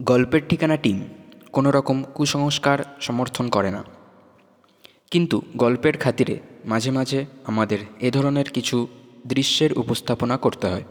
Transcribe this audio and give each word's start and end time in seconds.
গল্পের 0.00 0.40
ঠিকানা 0.48 0.76
টিম 0.76 1.04
কোনো 1.52 1.70
রকম 1.70 2.02
কুসংস্কার 2.14 2.78
সমর্থন 3.00 3.48
করে 3.48 3.70
না। 3.70 3.84
কিন্তু 5.10 5.42
গল্পের 5.56 5.98
খাতিরে 5.98 6.40
মাঝে 6.64 6.90
মাঝে 6.90 7.24
আমাদের 7.46 7.78
এ 8.00 8.10
ধরনের 8.10 8.44
কিছু 8.44 8.86
দৃশ্যের 9.26 9.72
উপস্থাপনা 9.72 10.36
করতে 10.36 10.66
হয়। 10.66 10.82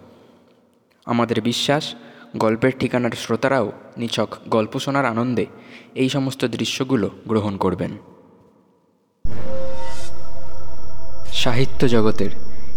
আমাদের 1.05 1.41
বিশ্বাস, 1.41 1.95
গল্পের 2.37 2.71
ঠিকানার 2.79 3.11
শ্রোতারাও 3.11 3.71
নিছক 3.97 4.29
গল্প 4.47 4.79
শোনার 4.79 5.05
আনন্দে 5.05 5.45
এই 5.95 6.09
সমস্ত 6.09 6.45
দৃশ্যগুলো 6.45 7.09
গ্রহণ 7.27 7.57
করবেন। 7.57 7.97
সাহিত্য 11.31 11.87
জগতের 11.87 12.31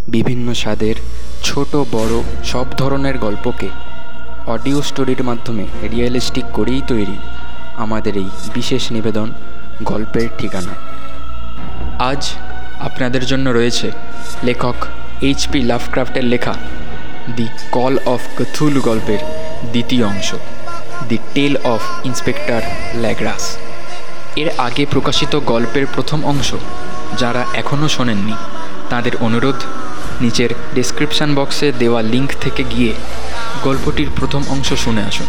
বিভিন্ন 0.09 0.55
স্বাদের 0.55 0.95
ছোট 1.43 1.77
বড় 1.77 2.23
সব 2.45 2.67
ধরনের 2.71 3.19
গল্পকে 3.19 3.69
অডিও 4.47 4.83
স্টোরির 4.83 5.23
মাধ্যমে 5.25 5.65
রিয়েলিস্টিক 5.91 6.45
করেই 6.53 6.83
তৈরি 6.89 7.17
আমাদের 7.77 8.17
এই 8.17 8.29
বিশেষ 8.55 8.93
নিবেদন 8.93 9.33
গল্পের 9.83 10.29
ঠিকানা। 10.39 10.75
আজ 11.99 12.33
আপনাদের 12.81 13.27
জন্য 13.27 13.51
রয়েছে 13.51 13.91
লেখক 14.43 14.75
এইচপি 15.21 15.63
লাভক্রাফটের 15.63 16.25
লেখা 16.25 16.55
দি 17.37 17.47
কল 17.71 17.99
অফ 18.07 18.21
কথুল 18.39 18.81
গল্পের 18.81 19.19
দ্বিতীয় 19.73 20.07
অংশ, 20.07 20.35
the 21.09 21.19
tale 21.35 21.57
of 21.65 21.83
inspector 22.05 22.61
Legrasse 22.95 23.59
এর 24.37 24.49
আগে 24.59 24.87
প্রকাশিত 24.87 25.37
গল্পের 25.37 25.87
প্রথম 25.95 26.25
অংশ 26.25 26.55
যারা 27.19 27.45
এখনও 27.55 27.89
শোনেননি, 27.89 28.35
তাদের 28.91 29.13
অনুরোধ 29.21 29.57
নিচের 30.21 30.51
ডেসক্রিপশান 30.75 31.35
বক্সে 31.35 31.73
দেওয়া 31.73 32.03
লিঙ্ক 32.03 32.31
থেকে 32.41 32.65
গিয়ে 32.65 32.93
গল্পটির 33.65 34.09
প্রথম 34.17 34.43
অংশ 34.49 34.73
শুনে 34.73 35.03
আসুন। 35.03 35.27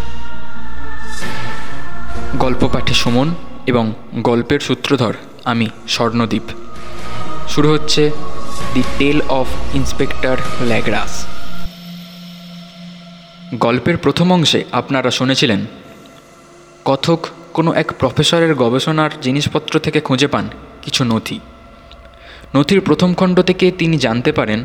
গল্প 2.37 2.69
পাঠে 2.73 2.93
সুমন 2.93 3.35
এবং 3.65 3.93
গল্পের 4.15 4.59
সূত্রধর 4.59 5.13
আমি 5.45 5.69
স্বর্ণদ্বীপ 5.87 6.43
শুরু 7.47 7.71
হচ্ছে 7.71 8.11
the 8.73 8.83
tale 8.97 9.21
of 9.29 9.47
inspector 9.73 10.37
Legrasse 10.61 11.25
গল্পের 13.55 13.97
প্রথম 13.97 14.33
অংশে 14.33 14.63
আপনারা 14.71 15.11
শুনেছিলেন 15.11 15.65
কথক 16.85 17.27
কোনো 17.53 17.73
এক 17.73 17.91
প্রফেসরের 17.99 18.55
গবেষণার 18.55 19.09
জিনিসপত্র 19.21 19.79
থেকে 19.79 20.01
খুঁজে 20.01 20.27
পান 20.27 20.49
কিছু 20.81 21.03
নথি। 21.03 21.39
নথির 22.53 22.81
প্রথম 22.81 23.13
খণ্ড 23.13 23.41
থেকে 23.41 23.71
তিনি 23.71 23.97
জানতে 23.97 24.31
পারেন, 24.31 24.63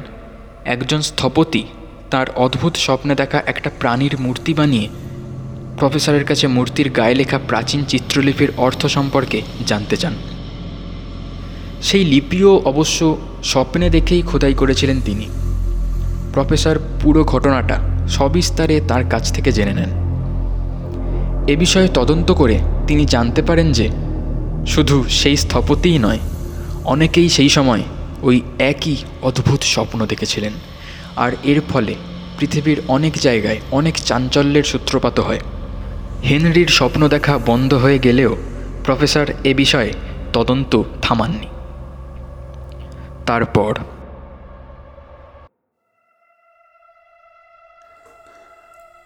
একজন 0.65 1.01
স্থপতি 1.01 1.65
তার 2.11 2.27
অদ্ভুত 2.37 2.77
স্বপ্নে 2.77 3.15
দেখা 3.15 3.43
একটা 3.47 3.71
প্রাণীর 3.79 4.17
মূর্তি 4.21 4.55
বানিয়ে 4.55 4.89
প্রফেসরের 5.79 6.25
কাছে 6.25 6.47
মূর্তির 6.47 6.91
গায়ে 6.91 7.15
লেখা 7.15 7.39
প্রাচীন 7.49 7.85
চিত্রলিপির 7.85 8.53
অর্থ 8.57 8.87
সম্পর্কে 8.87 9.43
জানতে 9.67 9.97
চান। 9.97 10.15
সেই 11.83 12.05
লিপিও 12.05 12.63
অবশ্য 12.65 13.17
স্বপ্নে 13.45 13.91
দেখেই 13.91 14.23
খোদাই 14.23 14.55
করেছিলেন 14.55 15.01
তিনি। 15.05 15.27
প্রফেসর, 16.33 16.79
পুরো 17.01 17.25
ঘটনাটা 17.25 17.81
সবিস্তারে 18.09 18.81
তার 18.89 19.05
কাছ 19.11 19.33
থেকে 19.33 19.53
জেনে 19.53 19.75
নেন। 19.75 19.91
এ 21.49 21.57
বিষয়ে 21.57 21.89
তদন্ত 21.95 22.33
করে 22.33 22.59
তিনি 22.87 23.05
জানতে 23.05 23.43
পারেন 23.43 23.73
যে, 23.73 23.89
শুধু 24.67 25.05
সেই 25.09 25.37
স্থপতিই 25.37 25.99
নয় 25.99 26.19
অনেকেই 26.85 27.29
সেই 27.29 27.49
সময় 27.49 27.83
ওই 28.23 28.43
একই 28.59 28.97
অদ্ভুত 29.23 29.63
স্বপ্ন 29.63 30.07
দেখেছিলেন। 30.07 30.53
আর 31.17 31.33
এর 31.45 31.61
ফলে 31.61 31.95
পৃথিবীর 32.39 32.83
অনেক 32.89 33.13
জায়গায় 33.13 33.61
অনেক 33.71 33.95
চাঞ্চল্যের 33.95 34.65
সূত্রপাত 34.65 35.21
হয়। 35.21 35.41
হেনরির 36.25 36.67
স্বপ্ন 36.67 37.09
দেখা 37.09 37.39
বন্ধ 37.39 37.75
হয়ে 37.75 37.99
গেলেও 37.99 38.37
প্রফেসর 38.85 39.27
এ 39.45 39.55
বিষয়ে 39.55 39.93
তদন্ত 40.33 40.83
থামাননি। 41.03 41.47
তারপর 43.27 43.75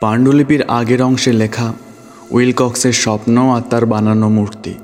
পাণ্ডুলিপির 0.01 0.63
আগের 0.63 1.03
অংশে 1.03 1.33
লেখা 1.33 1.73
উইলকক্সের 2.31 2.93
স্বপ্ন 2.93 3.51
আর 3.51 3.63
তার 3.63 3.87
বানানো 3.87 4.29
মূর্তি। 4.29 4.75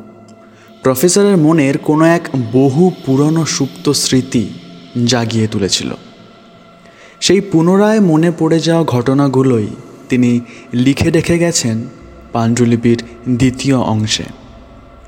প্রফেসরের 0.82 1.36
মনের 1.36 1.78
কোনো 1.78 2.04
এক 2.04 2.28
বহু 2.52 2.90
পুরনো 3.06 3.46
সুপ্ত 3.46 3.90
স্মৃতি 3.90 4.48
জাগিয়ে 5.04 5.46
তুলেছিল। 5.46 5.94
সেই 7.20 7.40
পুনরায় 7.40 8.00
মনে 8.00 8.32
পড়ে 8.38 8.60
যাওয়া 8.60 8.84
ঘটনাগুলোই 8.84 9.66
তিনি 10.08 10.40
লিখে 10.74 11.10
রেখে 11.10 11.38
গেছেন 11.38 11.84
পাণ্ডুলিপির 12.32 13.02
দ্বিতীয় 13.28 13.76
অংশে। 13.76 14.24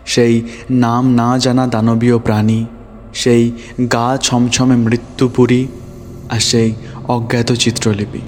সেই 0.07 0.43
নাম 0.71 1.15
না 1.15 1.39
জানা 1.39 1.67
দানবীয় 1.67 2.19
প্রাণী, 2.19 2.67
সেই 3.15 3.53
গা 3.93 4.19
ছমছমে 4.23 4.77
মৃত্যুপুরী 4.77 5.67
আর 6.31 6.41
সেই 6.41 6.73
অজ্ঞাত 7.09 7.53
চিত্রলিপি। 7.53 8.21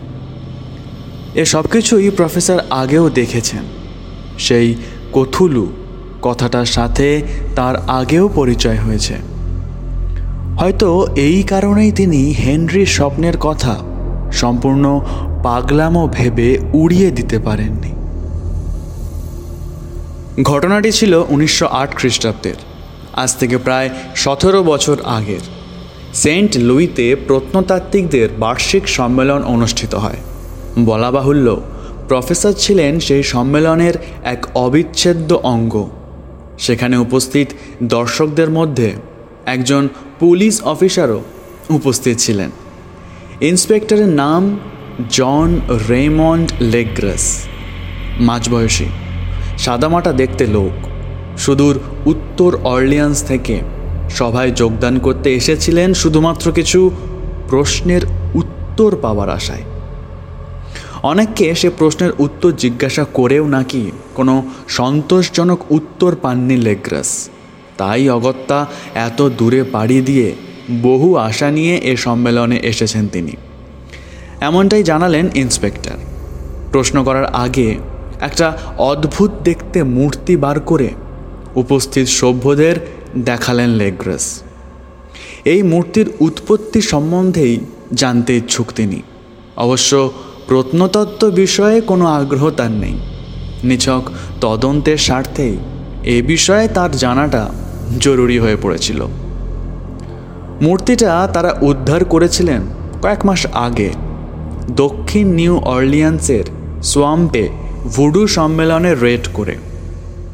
এ 1.35 1.45
সব 1.45 1.67
কিছুই 1.67 2.11
প্রফেসর 2.11 2.61
আগেও 2.71 3.11
দেখেছেন। 3.11 3.63
সেই 4.39 4.75
কথুলু 5.13 5.73
কথাটার 6.25 6.69
সাথে 6.77 7.09
তার 7.57 7.75
আগেও 7.91 8.25
পরিচয় 8.35 8.77
হয়েছে। 8.77 9.15
হয়তো 10.61 10.89
এই 11.29 11.39
কারণেই 11.43 11.93
তিনি 11.93 12.21
হেনরির 12.33 12.91
স্বপ্নের 12.97 13.37
কথা 13.41 13.75
সম্পূর্ণ 14.33 14.85
পাগলামো 15.43 16.05
ভেবে 16.13 16.49
উড়িয়ে 16.73 17.09
দিতে 17.11 17.37
পারেননি। 17.39 17.93
ঘটনাটি 20.43 20.91
ছিল 20.93 21.13
উনিশশো 21.29 21.67
আট 21.81 21.91
খ্রিস্টাব্দের, 21.95 22.59
আজ 23.23 23.31
থেকে 23.41 23.57
প্রায় 23.59 23.89
সতেরো 24.15 24.61
বছর 24.63 24.97
আগের। 25.19 25.45
সেন্ট 26.15 26.51
লুইতে 26.69 27.07
প্রত্নতাত্ত্বিকদের 27.27 28.29
বার্ষিক 28.39 28.85
সম্মেলন 28.89 29.41
অনুষ্ঠিত 29.55 29.93
হয়। 29.95 30.21
বলা 30.85 31.11
বাহুল্য 31.11 31.47
প্রফেসর 32.09 32.53
ছিলেন 32.53 32.93
সেই 33.07 33.23
সম্মেলনের 33.33 33.95
এক 34.25 34.41
অবিচ্ছেদ্য 34.55 35.31
অঙ্গ। 35.55 35.75
সেখানে 36.59 36.97
উপস্থিত 36.97 37.49
দর্শকদের 37.83 38.51
মধ্যে 38.51 38.93
একজন 39.47 39.89
পুলিশ 40.21 40.63
অফিসারও 40.63 41.23
উপস্থিত 41.71 42.19
ছিলেন। 42.19 42.51
ইন্সপেক্টরের 43.41 44.09
নাম 44.09 44.59
জন 45.11 45.61
রেমন্ড 45.89 46.53
লেগ্রাস। 46.61 47.47
মাঝবয়সী, 48.21 48.85
সাদামাটা 49.59 50.13
দেখতে 50.13 50.47
লোক। 50.47 50.87
সুদূর 51.39 51.81
উত্তর 52.07 52.59
অর্লিয়ান্স 52.65 53.23
থেকে 53.23 53.61
সভায় 54.11 54.51
যোগদান 54.51 54.99
করতে 54.99 55.35
এসেছিলেন 55.35 55.95
শুধুমাত্র 55.95 56.53
কিছু 56.53 56.91
প্রশ্নের 57.49 58.01
উত্তর 58.35 58.97
পাওয়ার 59.03 59.31
আশায়। 59.31 59.63
অনেককে 61.05 61.55
সে 61.55 61.71
প্রশ্নের 61.71 62.13
উত্তর 62.19 62.53
জিজ্ঞাসা 62.53 63.05
করেও 63.05 63.47
নাকি 63.47 63.91
কোনো 64.15 64.35
সন্তোষজনক 64.69 65.61
উত্তর 65.71 66.17
পাননি 66.23 66.57
লেগ্রাস। 66.57 67.29
তাই 67.79 68.09
অগত্যা 68.09 68.67
এত 68.95 69.23
দূরে 69.23 69.65
পাড়ি 69.65 70.01
দিয়ে 70.01 70.33
বহু 70.83 71.17
আশা 71.17 71.51
নিয়ে 71.51 71.75
এ 71.77 71.97
সম্মেলনে 71.97 72.57
এসেছেন 72.63 73.09
তিনি। 73.09 73.33
এমনটাই 74.41 74.83
জানালেন 74.83 75.29
ইন্সপেক্টর। 75.35 75.99
প্রশ্ন 76.73 77.05
করার 77.05 77.25
আগে 77.25 77.79
একটা 78.21 78.59
অদ্ভুত 78.79 79.31
দেখতে 79.45 79.83
মূর্তি 79.83 80.37
বার 80.37 80.61
করে 80.61 80.89
উপস্থিত 81.55 82.07
সভ্যদের 82.07 82.77
দেখালেন 83.25 83.71
লেগ্রাস। 83.71 84.43
এই 85.45 85.63
মূর্তির 85.63 86.09
উৎপত্তি 86.21 86.81
সম্বন্ধেই 86.81 87.61
জানতে 87.93 88.37
ইচ্ছুক 88.37 88.73
তিনি। 88.77 89.03
অবশ্য 89.57 90.13
প্রত্নতত্ত্ব 90.49 91.31
বিষয়ে 91.31 91.81
কোনো 91.81 92.07
আগ্রহ 92.07 92.51
তার 92.51 92.71
নেই। 92.71 92.95
নিছক 93.65 94.03
তদন্তের 94.41 94.97
স্বার্থেই 94.97 95.57
এ 96.05 96.23
বিষয়ে 96.23 96.69
তার 96.69 96.97
জানাটা 96.97 97.49
জরুরি 98.01 98.39
হয়ে 98.39 98.57
পড়েছিল। 98.63 99.07
মূর্তিটা 100.63 101.29
তারা 101.33 101.59
উদ্ধার 101.63 102.05
করেছিলেন 102.05 102.63
কয়েক 103.03 103.27
মাস 103.27 103.47
আগে। 103.47 103.91
দক্ষিণ 104.71 105.27
নিউ 105.27 105.57
অর্লিয়ান্সের 105.57 106.45
সোয়াম্পে 106.83 107.49
ভুডু 107.97 108.27
সম্মেলনে 108.27 108.95
রেড 108.95 109.29
করে। 109.35 109.57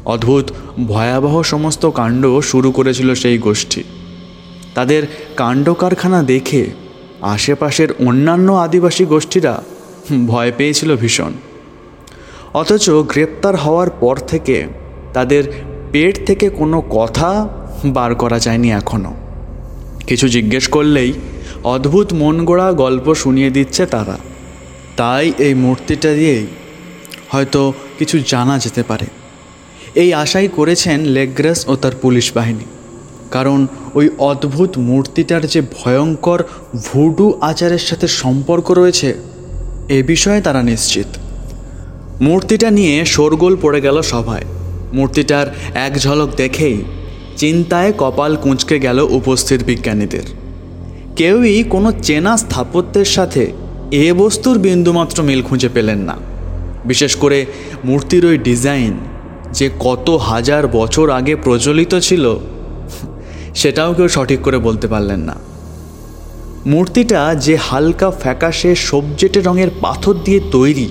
অদ্ভুত, 0.05 0.51
ভয়াবহ 0.87 1.43
সমস্ত 1.43 1.89
কাণ্ড 1.89 2.39
শুরু 2.39 2.71
করেছিল 2.71 3.13
সেই 3.13 3.37
গোষ্ঠী। 3.37 3.83
তাদের 4.75 5.03
কাণ্ড 5.37 5.73
কারখানা 5.73 6.23
দেখে 6.23 6.65
আশেপাশের 7.21 7.87
অন্যান্য 8.07 8.51
আদিবাসী 8.51 9.05
গোষ্ঠীরা 9.05 9.63
ভয় 10.27 10.51
পেয়েছিল 10.57 10.95
ভীষণ। 10.95 11.33
অথচ 12.53 12.89
গ্রেপ্তার 12.89 13.55
হওয়ার 13.55 13.89
পর 13.89 14.15
থেকে 14.17 14.65
তাদের 15.13 15.43
পেট 15.91 16.25
থেকে 16.25 16.49
কোনো 16.49 16.81
কথা 16.81 17.49
বার 17.85 18.15
করা 18.15 18.39
যায়নি 18.39 18.71
এখনও 18.71 19.13
কিছু 20.07 20.27
জিজ্ঞেস 20.27 20.67
করলেই 20.67 21.13
অদ্ভুত 21.63 22.13
মন 22.13 22.45
গড়া 22.45 22.71
গল্প 22.71 23.13
শুনিয়ে 23.13 23.49
দিচ্ছে 23.49 23.85
তারা। 23.85 24.17
তাই 24.97 25.33
এই 25.37 25.53
মূর্তিটা 25.53 26.13
দিয়েই 26.13 26.47
হয়তো 27.29 27.73
কিছু 27.99 28.19
জানা 28.27 28.59
যেতে 28.59 28.83
পারে। 28.83 29.05
এই 29.95 30.13
আশাই 30.13 30.47
করেছেন 30.47 30.99
লেগ্রাস 31.01 31.67
ও 31.67 31.75
তার 31.75 31.91
পুলিশ 32.01 32.31
বাহিনী। 32.35 32.65
কারণ 33.31 33.67
ওই 33.93 34.09
অদ্ভুত 34.17 34.77
মূর্তিটার 34.77 35.47
যে 35.47 35.61
ভয়ঙ্কর 35.61 36.43
ভুডু 36.85 37.37
আচারের 37.41 37.79
সাথে 37.79 38.07
সম্পর্ক 38.07 38.71
রয়েছে 38.71 39.13
এ 39.89 40.03
বিষয়ে 40.03 40.41
তারা 40.41 40.63
নিশ্চিত। 40.63 41.07
মূর্তিটা 42.21 42.71
নিয়ে 42.71 43.05
শোরগোল 43.05 43.57
পড়ে 43.61 43.81
গেল 43.81 44.01
সভায়। 44.01 44.45
মূর্তিটার 44.93 45.47
এক 45.73 45.97
ঝলক 45.97 46.35
দেখেই 46.35 46.83
চিন্তায় 47.37 47.93
কপাল 47.97 48.35
কুঁচকে 48.35 48.79
গেল 48.79 48.99
উপস্থিত 48.99 49.63
বিজ্ঞানীদের। 49.63 50.23
কেউই 51.15 51.63
কোনো 51.63 51.91
চেনা 51.91 52.37
স্থাপত্যের 52.37 53.05
সাথে 53.05 53.51
এ 53.91 54.13
বস্তুর 54.13 54.59
বিন্দুমাত্র 54.59 55.23
মিল 55.23 55.41
খুঁজে 55.41 55.69
পেলেন 55.69 55.97
না। 55.97 56.15
বিশেষ 56.85 57.15
করে 57.15 57.45
মূর্তির 57.85 58.25
ওই 58.25 58.37
ডিজাইন 58.37 58.97
যে 59.51 59.69
কত 59.79 60.09
হাজার 60.09 60.67
বছর 60.67 61.09
আগে 61.09 61.35
প্রচলিত 61.35 61.95
ছিল, 61.95 62.35
সেটাও 63.55 63.93
কেউ 63.93 64.07
সঠিক 64.07 64.39
করে 64.41 64.57
বলতে 64.57 64.87
পারলেন 64.87 65.19
না। 65.19 65.35
মূর্তিটা 66.65 67.35
যে 67.35 67.57
হালকা 67.57 68.11
ফ্যাকাশে 68.11 68.75
সবজেটে 68.75 69.41
রঙের 69.41 69.69
পাথর 69.81 70.13
দিয়ে 70.13 70.39
তৈরি, 70.51 70.89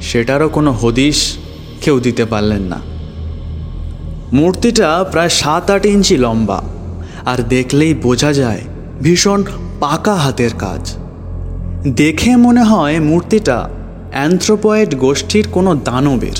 সেটারও 0.00 0.48
কোনো 0.48 0.72
হদিশ 0.72 1.36
কেউ 1.80 2.00
দিতে 2.00 2.24
পারলেন 2.24 2.62
না। 2.62 2.80
মূর্তিটা 4.32 5.04
প্রায় 5.04 5.28
সাত 5.28 5.70
আট 5.70 5.86
ইঞ্চি 5.86 6.16
লম্বা, 6.16 6.62
আর 7.24 7.38
দেখলেই 7.38 7.94
বোঝা 7.94 8.32
যায় 8.32 8.60
ভীষণ 9.00 9.44
পাকা 9.80 10.14
হাতের 10.14 10.50
কাজ। 10.58 10.96
দেখে 11.86 12.36
মনে 12.36 12.62
হয় 12.62 13.00
মূর্তিটা 13.00 13.68
অ্যান্থ্রোপয়েড 14.10 14.94
গোষ্ঠীর 14.98 15.48
কোনো 15.48 15.74
দানবের। 15.74 16.38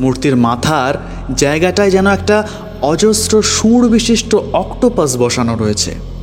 মূর্তির 0.00 0.36
মাথার 0.36 0.94
জায়গাটায় 1.36 1.90
যেন 1.90 2.06
একটা 2.06 2.48
অজস্র 2.82 3.42
সুর 3.42 3.88
বিশিষ্ট 3.88 4.34
অক্টোপাস 4.34 5.16
বসানো 5.16 5.56
রয়েছে। 5.56 6.13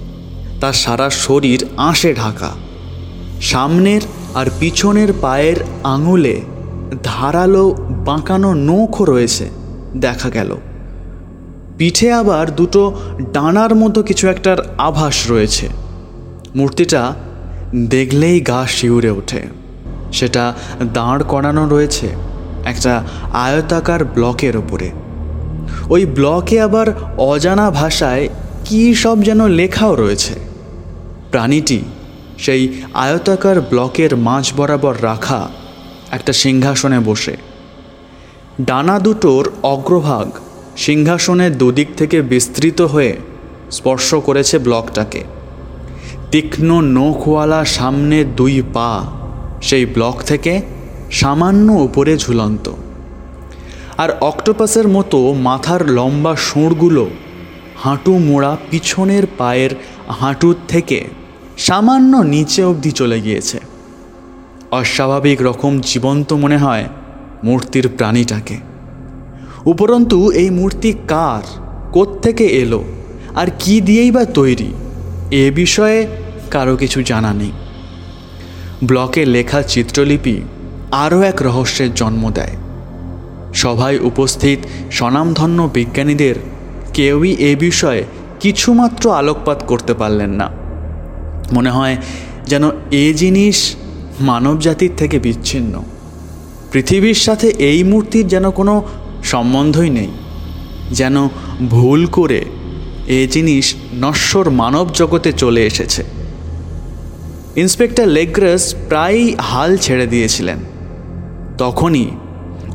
তার 0.62 0.74
সারা 0.74 1.10
শরীর 1.10 1.66
আঁশে 1.78 2.14
ঢাকা। 2.14 2.52
সামনের 3.42 4.02
আর 4.34 4.46
পিছনের 4.60 5.14
পায়ের 5.22 5.56
আঙুলে 5.84 6.42
ধারালো 7.04 7.76
বাঁকানো 7.90 8.54
নখও 8.54 9.06
রয়েছে, 9.06 9.50
দেখা 9.98 10.30
গেল। 10.30 10.58
পিঠে 11.78 12.12
আবার 12.12 12.56
দুটো 12.56 12.96
ডানার 13.34 13.76
মতো 13.76 14.04
কিছু 14.04 14.28
একটার 14.28 14.58
আভাস 14.78 15.32
রয়েছে। 15.32 15.70
মূর্তিটা 16.56 17.14
দেখলেই 17.76 18.42
গা 18.42 18.68
শিউরে 18.68 19.10
ওঠে। 19.10 19.42
সেটা 20.14 20.54
দাঁড় 20.94 21.24
করানো 21.24 21.70
রয়েছে 21.70 22.10
একটা 22.66 23.04
আয়তাকার 23.34 24.06
ব্লকের 24.06 24.58
ওপরে। 24.58 24.92
ওই 25.90 26.06
ব্লকে 26.06 26.62
আবার 26.62 26.88
অজানা 27.18 27.72
ভাষায় 27.72 28.30
কী 28.66 28.94
সব 28.94 29.24
যেন 29.24 29.48
লেখাও 29.48 29.96
রয়েছে। 29.96 30.51
প্রাণীটি 31.32 31.80
সেই 32.38 32.82
আয়তাকার 32.94 33.62
ব্লকের 33.62 34.16
মাঝ 34.16 34.54
বরাবর 34.58 34.96
রাখা 35.02 35.50
একটা 36.12 36.34
সিংহাসনে 36.34 37.00
বসে। 37.00 37.38
ডানা 38.62 39.00
দুটোর 39.00 39.52
অগ্রভাগ 39.64 40.28
সিংহাসনের 40.78 41.58
দুদিক 41.58 41.88
থেকে 41.98 42.22
বিস্তৃত 42.22 42.82
হয়ে 42.82 43.14
স্পর্শ 43.72 44.16
করেছে 44.16 44.58
ব্লকটাকে। 44.58 45.24
তীক্ষ্ণ 46.32 46.82
নখওয়ালা 46.82 47.66
সামনের 47.66 48.36
দুই 48.36 48.62
পা 48.74 49.04
সেই 49.62 49.86
ব্লক 49.86 50.22
থেকে 50.22 50.62
সামান্য 51.12 51.72
উপরে 51.72 52.18
ঝুলন্ত। 52.18 52.72
আর 53.98 54.10
অক্টোপাসের 54.22 54.88
মতো 54.88 55.34
মাথার 55.34 55.90
লম্বা 55.90 56.36
সুঁড়গুলো 56.36 57.10
হাঁটু 57.84 58.18
মোড়া 58.18 58.58
পিছনের 58.70 59.24
পায়ের 59.38 59.70
হাঁটুর 60.10 60.56
থেকে 60.68 61.21
সামান্য 61.62 62.18
নিচে 62.18 62.64
অবধি 62.64 62.92
চলে 62.92 63.22
গিয়েছে। 63.22 63.60
অস্বাভাবিক 64.72 65.42
রকম 65.42 65.80
জীবন্ত 65.80 66.34
মনে 66.34 66.58
হয় 66.58 66.86
মূর্তির 67.44 67.90
প্রাণীটাকে। 67.98 68.58
উপরন্তু 69.66 70.32
এই 70.32 70.50
মূর্তি 70.50 70.94
কার, 71.08 71.44
কোত্থেকে 71.92 72.46
এলো, 72.46 72.84
আর 73.36 73.48
কি 73.60 73.82
দিয়েই 73.82 74.12
বা 74.12 74.26
তৈরি, 74.26 74.74
এ 75.32 75.52
বিষয়ে 75.56 76.08
কারও 76.52 76.76
কিছু 76.76 77.04
জানা 77.04 77.34
নেই। 77.34 77.52
ব্লকে 78.84 79.26
লেখা 79.26 79.62
চিত্রলিপি 79.62 80.42
আরও 80.92 81.22
এক 81.22 81.42
রহস্যের 81.42 81.94
জন্ম 81.94 82.32
দেয়। 82.32 82.56
সভায় 83.54 84.00
উপস্থিত 84.02 84.60
স্বনামধন্য 84.92 85.70
বিজ্ঞানীদের 85.74 86.36
কেউই 86.94 87.32
এ 87.40 87.56
বিষয়ে 87.56 88.04
কিছুমাত্র 88.40 89.12
আলোকপাত 89.12 89.64
করতে 89.68 89.94
পারলেন 89.94 90.30
না। 90.30 90.61
মনে 91.54 91.70
হয় 91.70 91.98
যেন 92.48 92.64
এ 92.92 93.14
জিনিস 93.14 93.76
মানবজাতির 94.20 94.92
থেকে 94.98 95.20
বিচ্ছিন্ন। 95.20 95.84
পৃথিবীর 96.72 97.14
সাথে 97.14 97.48
এই 97.48 97.84
মূর্তির 97.84 98.28
যেন 98.28 98.52
কোনো 98.52 98.88
সম্বন্ধই 99.24 99.90
নেই। 99.90 100.08
যেন 100.92 101.28
ভুল 101.70 102.06
করে 102.06 102.46
এ 103.08 103.28
জিনিস 103.32 103.76
নশ্বর 103.94 104.50
মানব 104.50 104.90
জগতে 104.94 105.34
চলে 105.34 105.66
এসেছে। 105.66 106.04
ইন্সপেক্টর 107.56 108.08
লেগ্রাস 108.08 108.76
প্রায়ই 108.88 109.36
হাল 109.36 109.78
ছেড়ে 109.78 110.08
দিয়েছিলেন। 110.08 110.58
তখনই 111.58 112.08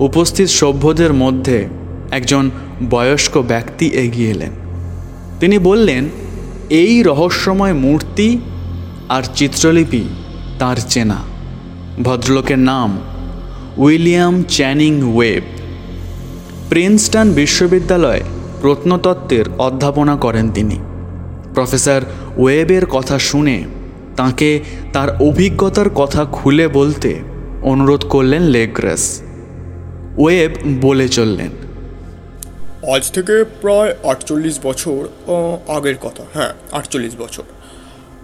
উপস্থিত 0.01 0.49
সভ্যদের 0.49 1.13
মধ্যে 1.13 1.69
একজন 2.11 2.51
বয়স্ক 2.91 3.39
ব্যক্তি 3.39 3.87
এগিয়ে 3.87 4.31
এলেন। 4.31 4.51
তিনি 5.41 5.59
বললেন, 5.59 6.09
এই 6.71 7.03
রহস্যময় 7.03 7.73
মূর্তি 7.73 8.39
আর 9.09 9.23
চিত্রলিপি 9.35 10.05
তার 10.59 10.79
চেনা। 10.89 11.19
ভদ্রলোকের 12.03 12.61
নাম 12.71 12.91
উইলিয়াম 13.77 14.35
চ্যানিং 14.43 14.93
ওয়েব। 15.15 15.45
প্রিন্সটন 16.69 17.27
বিশ্ববিদ্যালয়ে 17.33 18.23
প্রত্নতত্ত্বের 18.61 19.47
অধ্যাপনা 19.59 20.15
করেন 20.17 20.47
তিনি। 20.51 20.79
প্রফেসর 21.55 22.01
ওয়েবের 22.37 22.85
কথা 22.87 23.17
শুনে 23.19 23.57
তাকে 24.17 24.51
তার 24.93 25.09
অভিজ্ঞতার 25.23 25.89
কথা 25.91 26.23
খুলে 26.33 26.67
বলতে 26.69 27.11
অনুরোধ 27.63 28.03
করলেন 28.09 28.43
লেগ্রেস। 28.57 29.05
ওয়েব 30.19 30.53
বলে 30.81 31.07
চললেন, 31.09 31.53
আজ 32.95 33.05
থেকে 33.11 33.35
প্রায় 33.61 33.91
আটচল্লিশ 34.05 34.57
বছর 34.63 34.99
আগের 35.77 35.97
কথা 36.03 36.25
হ্যাঁ 36.35 36.53
আটচল্লিশ 36.73 37.15
বছর। 37.19 37.45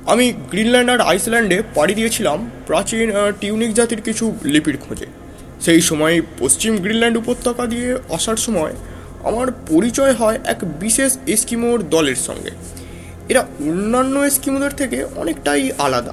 আমি 0.06 0.32
গ্রিনল্যান্ড 0.50 0.90
আর 0.90 1.00
আইসল্যান্ডে 1.00 1.62
পাড়ি 1.74 1.94
দিয়েছিলাম 1.94 2.50
প্রাচীন 2.66 3.12
টিউনিক 3.40 3.74
জাতির 3.74 4.02
কিছু 4.02 4.34
লিপির 4.42 4.76
খোঁজে। 4.76 5.06
সেই 5.60 5.80
সময় 5.80 6.22
পশ্চিম 6.38 6.76
গ্রিনল্যান্ড 6.76 7.18
উপত্যকা 7.18 7.66
দিয়ে 7.66 7.98
আসার 8.10 8.36
সময় 8.36 8.72
আমার 9.24 9.46
পরিচয় 9.68 10.12
হয় 10.12 10.38
এক 10.44 10.56
বিশেষ 10.80 11.18
এস্কিমোর 11.26 11.88
দলের 11.90 12.16
সঙ্গে। 12.16 12.50
এরা 13.28 13.40
অন্যান্য 13.40 14.20
এস্কিমোদের 14.20 14.70
থেকে 14.70 15.04
অনেকটাই 15.16 15.72
আলাদা। 15.78 16.12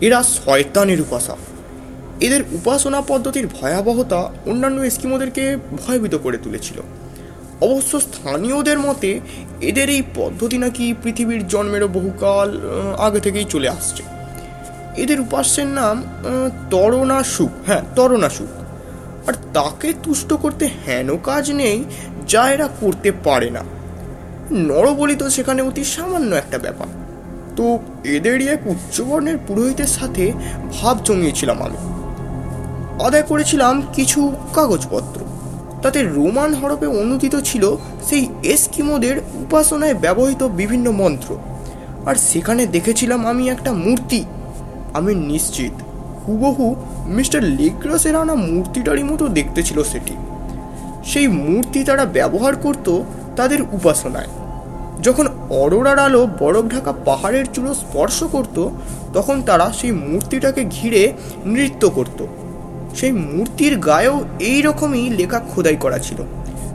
এরা 0.00 0.22
শয়তানের 0.22 1.00
উপাসা 1.00 1.36
এদের 2.20 2.42
উপাসনা 2.52 3.00
পদ্ধতির 3.00 3.46
ভয়াবহতা 3.46 4.32
অন্যান্য 4.46 4.80
এস্কিমোদেরকে 4.80 5.56
ভয়ভীত 5.56 6.14
করে 6.14 6.38
তুলেছিল। 6.38 6.80
অবশ্য 7.60 8.00
স্থানীয়দের 8.00 8.78
মতে 8.78 9.20
এদের 9.60 9.90
এই 9.90 10.02
পদ্ধতি 10.14 10.58
নাকি 10.58 10.94
পৃথিবীর 11.02 11.48
জন্মেরও 11.48 11.88
বহুকাল 11.88 12.60
আগে 12.98 13.20
থেকেই 13.20 13.44
চলে 13.44 13.68
আসছে। 13.68 14.02
এদের 14.96 15.20
উপাস্যের 15.20 15.66
নাম 15.66 16.02
আহ, 16.02 16.68
তরণা 16.70 17.22
সুখ 17.22 17.50
হ্যাঁ 17.66 17.82
তরণা 17.96 18.28
সুখ 18.28 18.48
আর 19.28 19.32
তাকে 19.54 19.92
তুষ্ট 20.02 20.32
করতে 20.32 20.68
হেন 20.86 21.16
কাজ 21.16 21.50
নেই 21.50 21.84
যা 22.28 22.50
এরা 22.50 22.68
করতে 22.80 23.12
পারে 23.12 23.50
না। 23.50 23.60
নরবলি 24.52 25.16
তো 25.16 25.30
সেখানে 25.30 25.62
অতি 25.62 25.84
সামান্য 25.84 26.34
একটা 26.34 26.58
ব্যাপার। 26.58 26.86
তো 27.56 27.78
এদেরই 28.04 28.48
এক 28.48 28.66
উচ্চবর্ণের 28.66 29.36
পুরোহিতের 29.46 29.86
সাথে 29.86 30.32
ভাব 30.72 30.98
জমিয়েছিলাম 31.04 31.62
আমি। 31.62 31.76
আদায় 33.04 33.22
করেছিলাম 33.22 33.82
কিছু 33.92 34.32
কাগজপত্র। 34.54 35.20
তাতে 35.82 36.02
রোমান 36.02 36.54
হরপে 36.54 36.86
অনুদিত 36.86 37.36
ছিল 37.36 37.76
সেই 38.02 38.26
এস্কিমোদের 38.42 39.18
উপাসনায় 39.18 39.94
ব্যবহৃত 39.94 40.42
বিভিন্ন 40.42 40.90
মন্ত্র। 40.90 41.36
আর 42.06 42.14
সেখানে 42.14 42.66
দেখেছিলাম 42.66 43.26
আমি 43.26 43.48
একটা 43.48 43.72
মূর্তি। 43.72 44.24
আমি 44.94 45.14
নিশ্চিত 45.14 45.82
হুবহু 46.28 46.74
মিস্টার 47.06 47.42
লেগ্রাসের 47.42 48.16
আনা 48.16 48.34
মূর্তিটারই 48.34 49.02
মতো 49.02 49.28
দেখতে 49.28 49.62
ছিল 49.62 49.82
সেটি। 49.82 50.14
সেই 51.04 51.28
মূর্তি 51.28 51.84
তারা 51.84 52.04
ব্যবহার 52.04 52.56
করত 52.56 53.00
তাদের 53.36 53.62
উপাসনায়। 53.62 54.26
যখন 55.02 55.28
অরোরার 55.50 55.98
আলো 55.98 56.28
বরফ 56.40 56.64
ঢাকা 56.70 56.92
পাহাড়ের 56.92 57.44
চূড়ো 57.54 57.74
স্পর্শ 57.74 58.24
করত, 58.24 58.68
তখন 59.14 59.42
তারা 59.42 59.72
সেই 59.72 59.92
মূর্তিটাকে 59.92 60.64
ঘিরে 60.64 61.12
নৃত্য 61.44 61.90
করত। 61.90 62.26
সেই 62.94 63.12
মূর্তির 63.12 63.78
গায়েও 63.78 64.24
এই 64.38 64.62
রকমই 64.62 65.10
লেখা 65.10 65.38
খোদাই 65.50 65.76
করা 65.76 65.98
ছিল। 65.98 66.18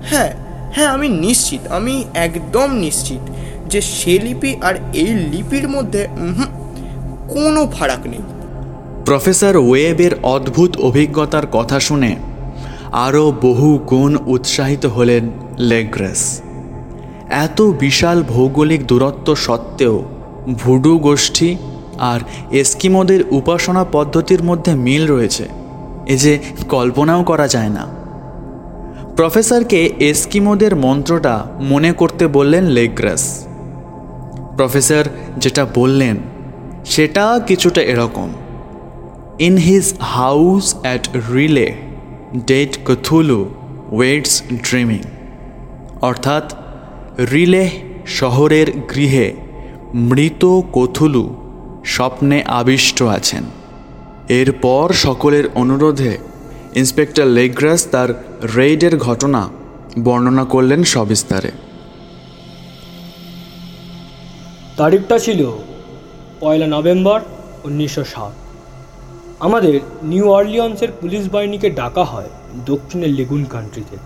হ্যাঁ 0.10 0.32
হ্যাঁ 0.75 0.88
আমি 0.88 1.08
নিশ্চিত, 1.10 1.62
আমি 1.67 2.03
একদম 2.13 2.70
নিশ্চিত 2.86 3.22
যে 3.67 3.82
সে 3.82 4.20
লিপি 4.20 4.55
আর 4.62 4.75
এই 4.93 5.12
লিপির 5.32 5.67
মধ্যে 5.70 6.08
কোনো 7.27 7.67
ফারাক 7.67 8.08
নেই। 8.08 8.24
প্রফেসর 9.05 9.58
ওয়েবের 9.58 10.13
অদ্ভুত 10.24 10.77
অভিজ্ঞতার 10.77 11.46
কথা 11.51 11.79
শুনে 11.79 12.15
আরও 12.91 13.32
বহু 13.41 13.77
গুণ 13.77 14.17
উৎসাহিত 14.25 14.86
হলেন 14.86 15.24
লেগ্রেস। 15.60 16.41
এত 17.29 17.62
বিশাল 17.62 18.24
ভৌগোলিক 18.24 18.88
দূরত্ব 18.88 19.36
সত্ত্বেও 19.36 20.03
ভুডু 20.53 20.98
গোষ্ঠী 20.98 21.58
আর 21.98 22.20
এস্কিমোদের 22.51 23.22
উপাসনা 23.32 23.84
পদ্ধতির 23.91 24.43
মধ্যে 24.43 24.75
মিল 24.75 25.08
রয়েছে। 25.08 25.62
এ 26.08 26.18
যে 26.18 26.40
কল্পনাও 26.70 27.24
করা 27.24 27.48
যায় 27.48 27.70
না। 27.70 27.88
প্রফেসরকে 29.16 29.94
এস্কিমোদের 30.00 30.76
মন্ত্রটা 30.76 31.46
মনে 31.60 31.94
করতে 31.94 32.28
বললেন 32.28 32.64
লেগ্রাস। 32.64 33.48
প্রফেসর 34.58 35.04
যেটা 35.38 35.66
বললেন, 35.76 36.18
সেটা 36.86 37.42
কিছুটা 37.48 37.82
এরকম। 37.82 38.30
In 39.40 39.58
his 39.58 39.94
house 40.00 40.76
at 40.76 41.34
R'lyeh 41.34 41.76
dead 42.34 42.68
Cthulhu 42.86 43.50
waits 43.92 44.42
dreaming 44.64 45.00
অর্থাৎ 46.02 46.54
রিলে 47.32 47.70
শহরের 48.08 48.80
গৃহে 48.96 49.34
মৃত 49.94 50.62
কথুলু 50.74 51.36
স্বপ্নে 51.86 52.44
আবিষ্ট 52.44 53.04
আছেন। 53.04 53.44
এরপর 54.42 54.94
সকলের 54.94 55.46
অনুরোধে 55.56 56.18
ইন্সপেক্টর 56.75 57.25
লেগ্রাস 57.25 57.88
তার 57.88 58.10
রেইডের 58.56 58.98
ঘটনা 58.98 59.50
বর্ণনা 60.04 60.44
করলেন 60.44 60.84
সবিস্তারে। 60.84 61.52
তারিখটা 64.78 65.20
ছিল 65.20 65.58
পয়লা 66.40 66.68
নভেম্বর 66.68 67.20
উনিশশো 67.63 68.04
সাত। 68.04 68.34
আমাদের 69.40 69.80
নিউ 70.04 70.25
অর্লিয়ন্সের 70.32 70.92
পুলিশ 71.02 71.30
বাহিনীকে 71.30 71.70
ডাকা 71.70 72.04
হয় 72.04 72.30
দক্ষিণের 72.66 73.10
লেগুন 73.10 73.44
কান্ট্রিতে। 73.44 73.98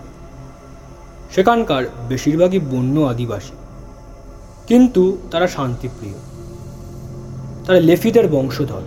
সেখানকার 1.34 1.84
বেশিরভাগই 2.08 2.58
বন্য 2.58 3.00
আদিবাসী। 3.00 3.56
কিন্তু 4.68 5.18
তারা 5.30 5.46
শান্তিপ্রিয়। 5.46 6.18
তারা 7.66 7.80
লেফিদের 7.80 8.28
বংশধর। 8.28 8.82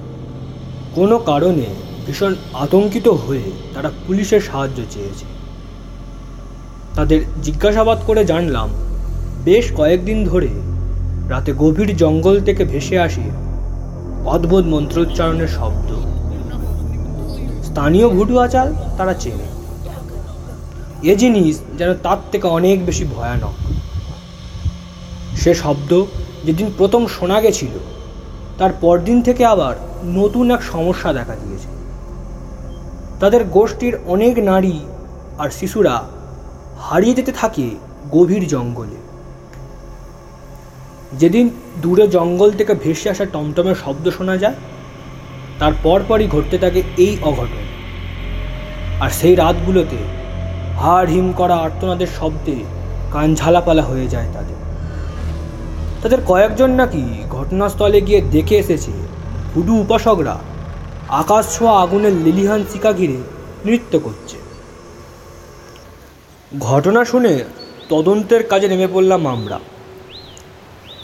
কোনো 0.95 1.17
কারণে 1.17 1.67
ভীষণ 2.05 2.35
আতঙ্কিত 2.53 3.07
হয়ে 3.07 3.51
তারা 3.73 3.91
পুলিশের 4.07 4.41
সাহায্য 4.41 4.81
চেয়েছে। 4.89 5.25
তাদের 6.95 7.19
জিজ্ঞাসাবাদ 7.43 7.99
করে 8.07 8.25
জানলাম, 8.25 8.69
বেশ 9.45 9.65
কয়েকদিন 9.75 10.25
ধরে 10.25 10.49
রাতে 11.29 11.53
গভীর 11.53 11.97
জঙ্গল 11.97 12.35
থেকে 12.41 12.65
ভেসে 12.65 12.99
আসে 12.99 13.25
অদ্ভুত 14.25 14.65
মন্ত্রোচ্চারণের 14.65 15.47
শব্দ। 15.47 15.89
স্থানীয় 17.63 18.09
ভুটু 18.09 18.39
আচাল 18.39 18.73
তারা 18.97 19.13
চেনে। 19.13 19.47
এ 21.11 21.15
জিনিস 21.15 21.61
যেন 21.77 21.93
তার 21.93 22.17
থেকে 22.31 22.47
অনেক 22.47 22.85
বেশি 22.85 23.05
ভয়ানক। 23.15 23.55
সে 25.35 25.53
শব্দ 25.53 25.91
যেদিন 26.45 26.67
প্রথম 26.77 27.07
শোনা 27.07 27.41
গেছিল, 27.41 27.73
তার 28.57 28.71
পরদিন 28.81 29.21
থেকে 29.21 29.45
আবার 29.45 29.75
নতুন 30.03 30.51
এক 30.51 30.63
সমস্যা 30.63 31.13
দেখা 31.13 31.35
দিয়েছে। 31.35 31.67
তাদের 33.19 33.43
গোষ্ঠীর 33.43 33.97
অনেক 34.05 34.39
নারী 34.39 34.79
আর 35.37 35.49
শিশুরা 35.49 36.03
হারিয়ে 36.79 37.13
যেতে 37.13 37.31
থাকে 37.31 37.69
গভীর 38.11 38.47
জঙ্গলে। 38.47 38.95
যেদিন 41.17 41.49
দূরে 41.81 42.07
জঙ্গল 42.07 42.51
থেকে 42.51 42.73
ভেসে 42.73 43.09
আসা 43.09 43.25
টমটমের 43.25 43.75
শব্দ 43.75 44.09
শোনা 44.09 44.37
যায়, 44.37 44.53
তার 45.59 45.71
পরপরই 45.83 46.27
ঘটতে 46.27 46.57
থাকে 46.57 46.83
এই 46.97 47.17
অঘটন। 47.21 47.65
আর 49.01 49.09
সেই 49.09 49.35
রাতগুলোতে 49.35 49.97
হাড় 50.77 51.07
হিম 51.07 51.31
করা 51.31 51.55
আর্তনাদের 51.55 52.07
শব্দে 52.19 52.63
কান 53.11 53.35
ঝালাপালা 53.35 53.81
হয়ে 53.81 54.07
যায় 54.07 54.27
তাদের। 54.33 54.55
তাদের 56.01 56.19
কয়েকজন 56.25 56.69
নাকি 56.69 57.03
ঘটনাস্থলে 57.29 58.01
গিয়ে 58.01 58.21
দেখে 58.21 58.55
এসেছে 58.55 58.91
হুডু 59.55 59.73
উপাসকরা 59.83 60.35
আকাশ 61.21 61.43
ছোঁয়া 61.55 61.73
আগুনের 61.83 62.13
লিলিহান 62.25 62.61
শিকা 62.71 62.91
ঘিরে 62.93 63.19
নৃত্য 63.65 63.93
করছে। 63.99 64.37
ঘটনা 66.59 67.01
শুনে 67.05 67.33
তদন্তের 67.89 68.41
কাজে 68.47 68.67
নেমে 68.67 68.87
পড়লাম 68.93 69.21
আমরা। 69.27 69.57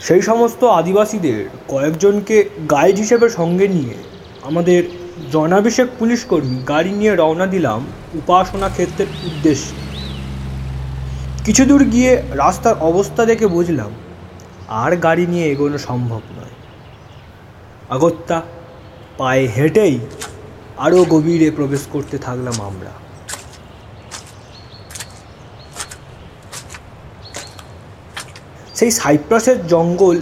সেই 0.00 0.22
সমস্ত 0.22 0.64
আদিবাসীদের 0.80 1.38
কয়েকজনকে 1.68 2.36
গাইড 2.70 2.96
হিসেবে 2.96 3.26
সঙ্গে 3.28 3.66
নিয়ে 3.68 3.94
আমাদের 4.42 4.80
জনাভিষেক 5.32 5.88
পুলিশ 5.98 6.20
কর্মী 6.24 6.56
গাড়ি 6.68 6.92
নিয়ে 6.92 7.12
রওনা 7.16 7.46
দিলাম 7.46 7.80
উপাসনা 8.14 8.68
ক্ষেত্রের 8.68 9.10
উদ্দেশ্যে। 9.26 9.74
কিছু 11.46 11.62
দূর 11.64 11.82
গিয়ে 11.84 12.12
রাস্তার 12.42 12.76
অবস্থা 12.80 13.22
দেখে 13.24 13.46
বুঝলাম, 13.46 13.90
আর 14.82 14.92
গাড়ি 14.96 15.24
নিয়ে 15.26 15.46
এগোনো 15.52 15.78
সম্ভব 15.88 16.22
নয়। 16.36 16.54
আগত্যা 17.94 18.38
পায়ে 19.18 19.46
হেঁটেই 19.56 19.98
আরও 20.84 21.00
গভীরে 21.04 21.48
প্রবেশ 21.50 21.82
করতে 21.92 22.16
থাকলাম 22.18 22.56
আমরা। 22.70 22.92
সেই 28.78 28.90
সাইপ্রাসের 28.90 29.58
জঙ্গল 29.66 30.16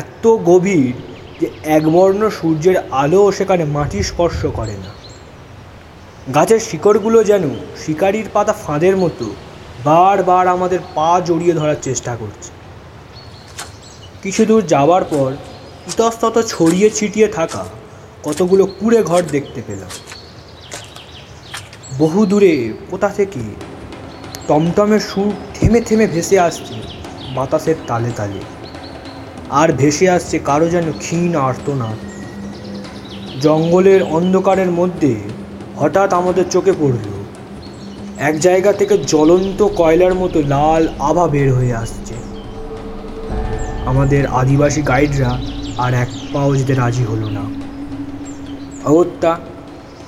এত 0.00 0.24
গভীর 0.50 0.94
যে 1.40 1.46
একবর্ণ 1.76 2.22
সূর্যের 2.38 2.76
আলোও 3.02 3.28
সেখানে 3.32 3.64
মাটি 3.76 3.98
স্পর্শ 4.02 4.40
করে 4.58 4.76
না। 4.84 4.90
গাছের 6.34 6.60
শিকড়গুলো 6.60 7.18
যেন 7.24 7.44
শিকারির 7.82 8.28
পাতা 8.32 8.52
ফাঁদের 8.52 8.96
মতো 8.96 9.26
বারবার 9.84 10.44
আমাদের 10.46 10.80
পা 10.94 11.10
জড়িয়ে 11.26 11.54
ধরার 11.54 11.78
চেষ্টা 11.82 12.12
করছে। 12.16 12.50
কিছু 14.22 14.42
দূর 14.44 14.62
যাওয়ার 14.66 15.04
পর 15.04 15.30
ইতস্তত 15.88 16.36
ছড়িয়ে 16.52 16.88
ছিটিয়ে 16.90 17.28
থাকা 17.28 17.62
কতগুলো 18.22 18.64
কুড়ে 18.78 19.00
ঘর 19.02 19.22
দেখতে 19.36 19.60
পেলাম। 19.66 19.92
বহু 21.98 22.20
দূরে 22.26 22.52
কোথা 22.90 23.08
থেকে 23.08 23.42
টমটমের 24.48 25.00
সুর 25.00 25.32
থেমে 25.54 25.80
থেমে 25.80 26.06
ভেসে 26.06 26.36
আসছে 26.38 26.74
বাতাসের 27.34 27.78
তালে 27.86 28.10
তালে। 28.16 28.40
আর 29.50 29.68
ভেসে 29.72 30.06
আসছে 30.10 30.36
কারও 30.38 30.68
যেন 30.68 30.86
ক্ষীণ 30.98 31.32
আর্তনাদ। 31.48 31.98
জঙ্গলের 33.40 34.00
অন্ধকারের 34.02 34.70
মধ্যে 34.70 35.12
হঠাৎ 35.76 36.10
আমাদের 36.12 36.46
চোখে 36.50 36.72
পড়ল, 36.72 37.06
এক 38.28 38.34
জায়গা 38.40 38.72
থেকে 38.72 38.94
জ্বলন্ত 38.98 39.60
কয়লার 39.80 40.14
মতো 40.14 40.38
লাল 40.54 40.82
আভা 41.00 41.26
বের 41.28 41.48
হয়ে 41.54 41.74
আসছে। 41.74 42.14
আমাদের 43.86 44.22
আদিবাসী 44.40 44.82
গাইডরা 44.82 45.32
আর 45.78 45.94
এক 45.94 46.08
পাও 46.32 46.56
যেতে 46.56 46.74
রাজি 46.74 47.04
হলো 47.04 47.30
না। 47.30 47.44
অগত্যা, 48.84 49.38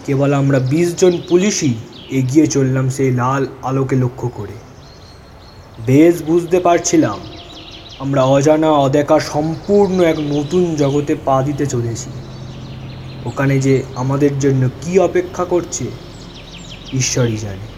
কেবল 0.07 0.33
আমরা 0.33 0.59
বিশ 0.59 0.97
জন 0.97 1.19
পুলিশই 1.29 1.75
এগিয়ে 2.11 2.47
চললাম 2.47 2.89
সেই 2.89 3.13
লাল 3.13 3.47
আলোকে 3.63 3.97
লক্ষ্য 3.97 4.29
করে। 4.29 4.53
বেশ 5.87 6.23
বুঝতে 6.23 6.61
পারছিলাম, 6.61 7.19
আমরা 7.99 8.23
অজানা 8.23 8.71
অদেখা 8.71 9.21
সম্পূর্ণ 9.21 10.01
এক 10.01 10.19
নতুন 10.19 10.77
জগতে 10.77 11.17
পা 11.25 11.43
দিতে 11.43 11.67
চলেছি। 11.67 12.11
ওখানে 13.25 13.59
যে 13.59 13.83
আমাদের 13.95 14.39
জন্য 14.39 14.69
কি 14.81 14.99
অপেক্ষা 14.99 15.45
করছে, 15.45 15.85
ঈশ্বরই 16.93 17.37
জানে। 17.37 17.69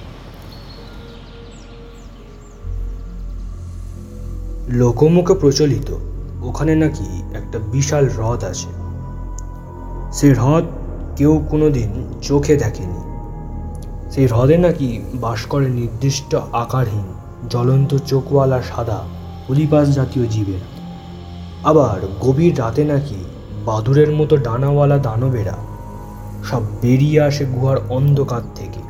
লোকমুখে 4.68 5.34
প্রচলিত। 5.34 6.11
ওখানে 6.42 6.74
নাকি 6.74 7.22
একটা 7.34 7.58
বিশাল 7.72 8.08
হ্রদ 8.08 8.44
আছে। 8.44 8.68
সেই 10.12 10.34
হ্রদ 10.34 10.64
কেউ 11.16 11.44
কোনোদিন 11.50 12.18
চোখে 12.22 12.56
দেখেনি। 12.56 13.00
সেই 14.10 14.26
হ্রদে 14.26 14.56
নাকি 14.56 15.02
বাস 15.14 15.46
করে 15.46 15.68
নির্দিষ্ট 15.68 16.34
আকারহীন, 16.52 17.08
জ্বলন্ত 17.50 17.96
চোখওয়ালা 18.06 18.62
সাদা 18.62 19.00
পুলিপাস 19.46 19.88
জাতীয় 19.88 20.26
জীবের। 20.26 20.60
আবার 21.64 22.06
গভীর 22.20 22.58
রাতে 22.58 22.84
নাকি 22.84 23.24
বাদুরের 23.64 24.10
মতো 24.10 24.36
ডানাওয়ালা 24.36 24.98
দানবেরা 24.98 25.56
সব 26.44 26.62
বেরিয়ে 26.82 27.20
আসে 27.20 27.44
গুহার 27.44 27.76
অন্ধকার 27.88 28.40
থেকে। 28.54 28.82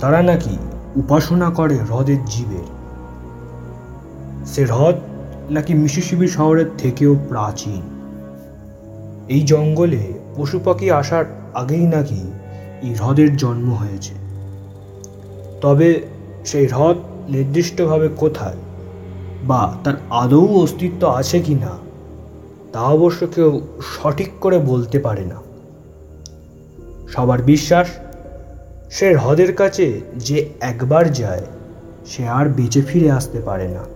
তারা 0.00 0.22
নাকি 0.22 0.58
উপাসনা 0.96 1.50
করে 1.50 1.76
হ্রদের 1.76 2.24
জীবের। 2.24 2.66
সে 4.46 4.64
হ্রদ 4.64 4.94
নাকি 5.50 5.74
মিসিসিবি 5.74 6.28
শহরের 6.28 6.66
থেকেও 6.78 7.16
প্রাচীন? 7.28 7.82
এই 9.28 9.40
জঙ্গলে 9.40 10.12
পশু 10.36 10.60
পাখি 10.64 10.90
আসার 10.90 11.24
আগেই 11.54 11.86
নাকি 11.86 12.32
এই 12.82 12.94
হ্রদের 12.94 13.36
জন্ম 13.36 13.74
হয়েছে। 13.74 14.14
তবে 15.60 16.00
সেই 16.44 16.66
হ্রদ 16.66 16.96
নির্দিষ্টভাবে 17.28 18.08
কোথায় 18.16 18.56
বা 19.44 19.76
তার 19.84 19.94
আদৌ 20.10 20.62
অস্তিত্ব 20.62 21.08
আছে 21.08 21.40
কি 21.40 21.54
না, 21.54 21.78
তা 22.72 22.80
অবশ্য 22.80 23.26
কেউ 23.26 23.60
সঠিক 23.80 24.30
করে 24.40 24.58
বলতে 24.58 24.98
পারে 24.98 25.24
না। 25.24 25.36
সবার 27.08 27.42
বিশ্বাস 27.42 27.88
সে 28.90 29.16
হ্রদের 29.16 29.54
কাছে 29.54 30.00
যে 30.16 30.48
একবার 30.60 31.12
যায়, 31.12 31.42
সে 32.06 32.28
আর 32.28 32.48
বেঁচে 32.48 32.82
ফিরে 32.82 33.10
আসতে 33.10 33.40
পারে 33.40 33.68
না। 33.68 33.95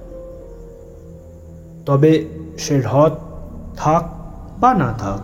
তবে 1.86 2.28
সে 2.58 2.80
হ্রদ 2.80 3.12
থাক 3.76 4.04
বা 4.60 4.74
না 4.74 4.92
থাক, 4.98 5.20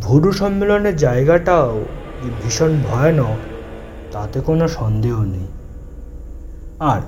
ভুরু 0.00 0.32
সম্মেলনের 0.32 0.96
জায়গাটাও 0.96 1.84
যে 2.24 2.30
ভীষণ 2.42 2.78
ভয়ানক, 2.90 3.36
তাতে 4.12 4.40
কোনো 4.40 4.68
সন্দেহ 4.68 5.22
নেই। 5.22 5.46
আর 6.78 7.00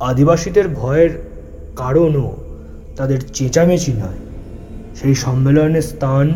আদিবাসীদের 0.00 0.68
ভয়ের 0.68 1.10
কারণও 1.76 2.36
তাদের 2.96 3.20
চেঁচামেচি 3.34 3.92
নয়। 3.92 4.20
সেই 4.96 5.14
সম্মেলনের 5.14 5.82
স্থান 5.82 6.32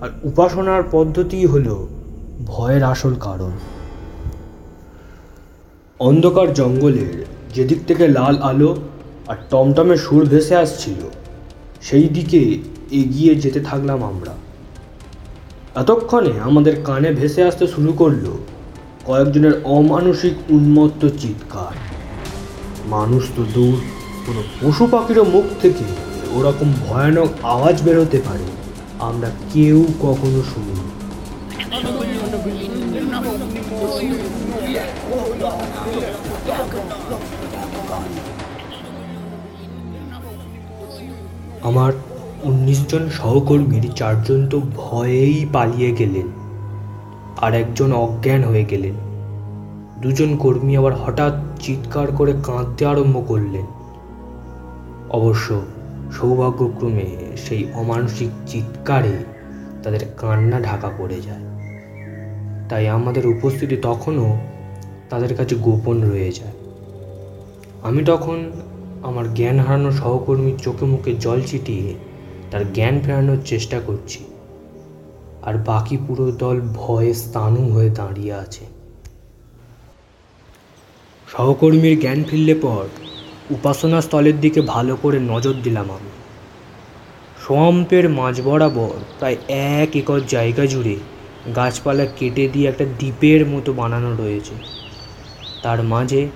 আর 0.00 0.08
উপাসনার 0.22 0.82
পদ্ধতিই 0.90 1.46
হল 1.46 1.86
ভয়ের 2.46 2.82
আসল 2.82 3.14
কারণ। 3.14 3.50
অন্ধকার 5.98 6.54
জঙ্গলের 6.54 7.24
যেদিক 7.54 7.78
থেকে 7.86 8.08
লাল 8.08 8.38
আলো 8.42 8.76
আর 9.30 9.36
টমটমে 9.50 9.96
সুর 10.04 10.22
ভেসে 10.32 10.54
আসছিল। 10.64 11.00
সেই 11.88 12.06
দিকে 12.16 12.40
এগিয়ে 13.00 13.32
যেতে 13.42 13.60
থাকলাম 13.60 13.98
আমরা। 14.10 14.34
এতক্ষণে 15.82 16.32
আমাদের 16.48 16.74
কানে 16.88 17.10
ভেসে 17.20 17.42
আসতে 17.48 17.64
শুরু 17.74 17.92
করল 17.92 18.26
কয়েকজনের 19.08 19.54
অমানসিক 19.78 20.34
উন্মত্ত 20.56 21.02
চিৎকার। 21.22 21.74
মানুষ 22.94 23.22
তো 23.36 23.42
দূর, 23.54 23.78
কোনো 24.26 24.40
পশু 24.60 24.84
পাখিরও 24.92 25.24
মুখ 25.34 25.46
থেকে 25.62 25.86
ওরকম 26.36 26.68
ভয়ানক 26.86 27.30
আওয়াজ 27.54 27.76
বেরোতে 27.86 28.18
পারে, 28.26 28.48
আমরা 29.08 29.28
কেউ 29.52 29.78
কখনো 30.06 30.40
শুনিনি। 30.52 30.86
আমার 41.70 41.92
উনিশ 42.42 42.86
জন 42.88 43.08
সহকর্মীর 43.08 43.92
চারজন 43.96 44.48
তো 44.48 44.60
ভয়েই 44.76 45.46
পালিয়ে 45.52 45.92
গেলেন 45.92 46.28
আর 47.40 47.54
একজন 47.54 47.92
অজ্ঞান 47.92 48.44
হয়ে 48.44 48.64
গেলেন। 48.64 48.94
দুজন 50.02 50.36
কর্মী 50.36 50.76
আবার 50.76 50.94
হঠাৎ 50.94 51.32
চিৎকার 51.60 52.12
করে 52.12 52.32
কাঁদতে 52.42 52.86
আরম্ভ 52.86 53.28
করলেন। 53.28 53.66
অবশ্য 55.10 55.60
সৌভাগ্যক্রমে 56.12 57.06
সেই 57.36 57.66
অমানসিক 57.74 58.30
চিৎকারে 58.46 59.16
তাদের 59.82 60.00
কান্না 60.16 60.60
ঢাকা 60.60 60.90
পড়ে 60.98 61.20
যায়। 61.20 61.44
তাই 62.68 62.88
আমাদের 62.88 63.26
উপস্থিতি 63.26 63.76
তখনও 63.76 64.38
তাদের 65.10 65.34
কাছে 65.34 65.54
গোপন 65.54 66.02
রয়ে 66.02 66.32
যায়। 66.32 66.56
আমি 67.82 68.04
তখন 68.04 68.50
আমার 69.02 69.34
জ্ঞান 69.34 69.58
হারানো 69.58 69.92
সহকর্মীর 69.92 70.56
চোখে 70.56 70.84
মুখে 70.84 71.14
জল 71.14 71.42
ছিটিয়ে 71.42 71.94
তার 72.50 72.72
জ্ঞান 72.72 73.00
ফেরানোর 73.00 73.36
চেষ্টা 73.44 73.80
করছি। 73.80 74.24
আর 75.42 75.54
বাকি 75.54 75.96
পুরো 76.08 76.32
দল 76.32 76.60
ভয়ে 76.60 77.14
স্থানু 77.14 77.72
হয়ে 77.72 77.90
দাঁড়িয়ে 77.90 78.32
আছে। 78.32 78.64
সহকর্মীর 81.28 82.00
জ্ঞান 82.00 82.24
ফিরলে 82.24 82.54
পর 82.54 82.84
উপাসনা 83.50 84.00
স্থলের 84.00 84.40
দিকে 84.40 84.60
ভালো 84.60 84.96
করে 84.96 85.18
নজর 85.18 85.54
দিলাম 85.62 85.90
আমি। 85.90 86.12
সোয়াম্পের 87.46 88.08
মাঝ 88.08 88.40
বরাবর 88.40 88.98
প্রায় 89.18 89.36
এক 89.48 89.96
একর 89.96 90.20
জায়গা 90.28 90.66
জুড়ে 90.66 90.96
গাছপালা 91.56 92.06
কেটে 92.06 92.48
দিয়ে 92.48 92.68
একটা 92.68 92.84
দ্বীপের 92.84 93.46
মতো 93.46 93.72
বানানো 93.72 94.16
রয়েছে। 94.16 94.54
তার 95.62 95.82
মাঝে 95.82 96.28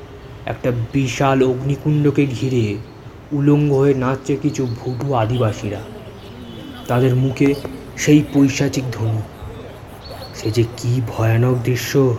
একটা 0.47 0.73
বিশাল 0.93 1.43
অগ্নিকুণ্ডকে 1.43 2.27
ঘিরে 2.27 2.77
উলঙ্গ 3.33 3.73
হয়ে 3.73 3.95
নাচছে 3.95 4.37
কিছু 4.37 4.67
ভুটু 4.67 5.15
আদিবাসীরা। 5.15 5.81
তাদের 6.89 7.15
মুখে 7.15 7.55
সেই 7.97 8.25
পৈশাচিক 8.35 8.85
ধ্বনি। 8.93 9.23
সে 10.35 10.51
যে 10.51 10.65
কি 10.77 11.01
ভয়ানক 11.09 11.55
দৃশ্য, 11.65 12.17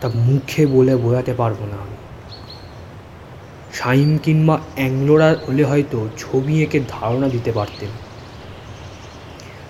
তা 0.00 0.08
মুখে 0.14 0.66
বলে 0.66 0.96
বোঝাতে 0.96 1.34
পারব 1.34 1.64
না 1.64 1.76
আমি। 1.76 1.96
সাইম 3.72 4.18
কিংবা 4.18 4.58
অ্যাংলোরা 4.76 5.36
হলে 5.48 5.64
হয়তো 5.64 6.08
ছবি 6.18 6.62
এঁকে 6.62 6.80
ধারণা 6.88 7.28
দিতে 7.28 7.52
পারতেন। 7.52 7.88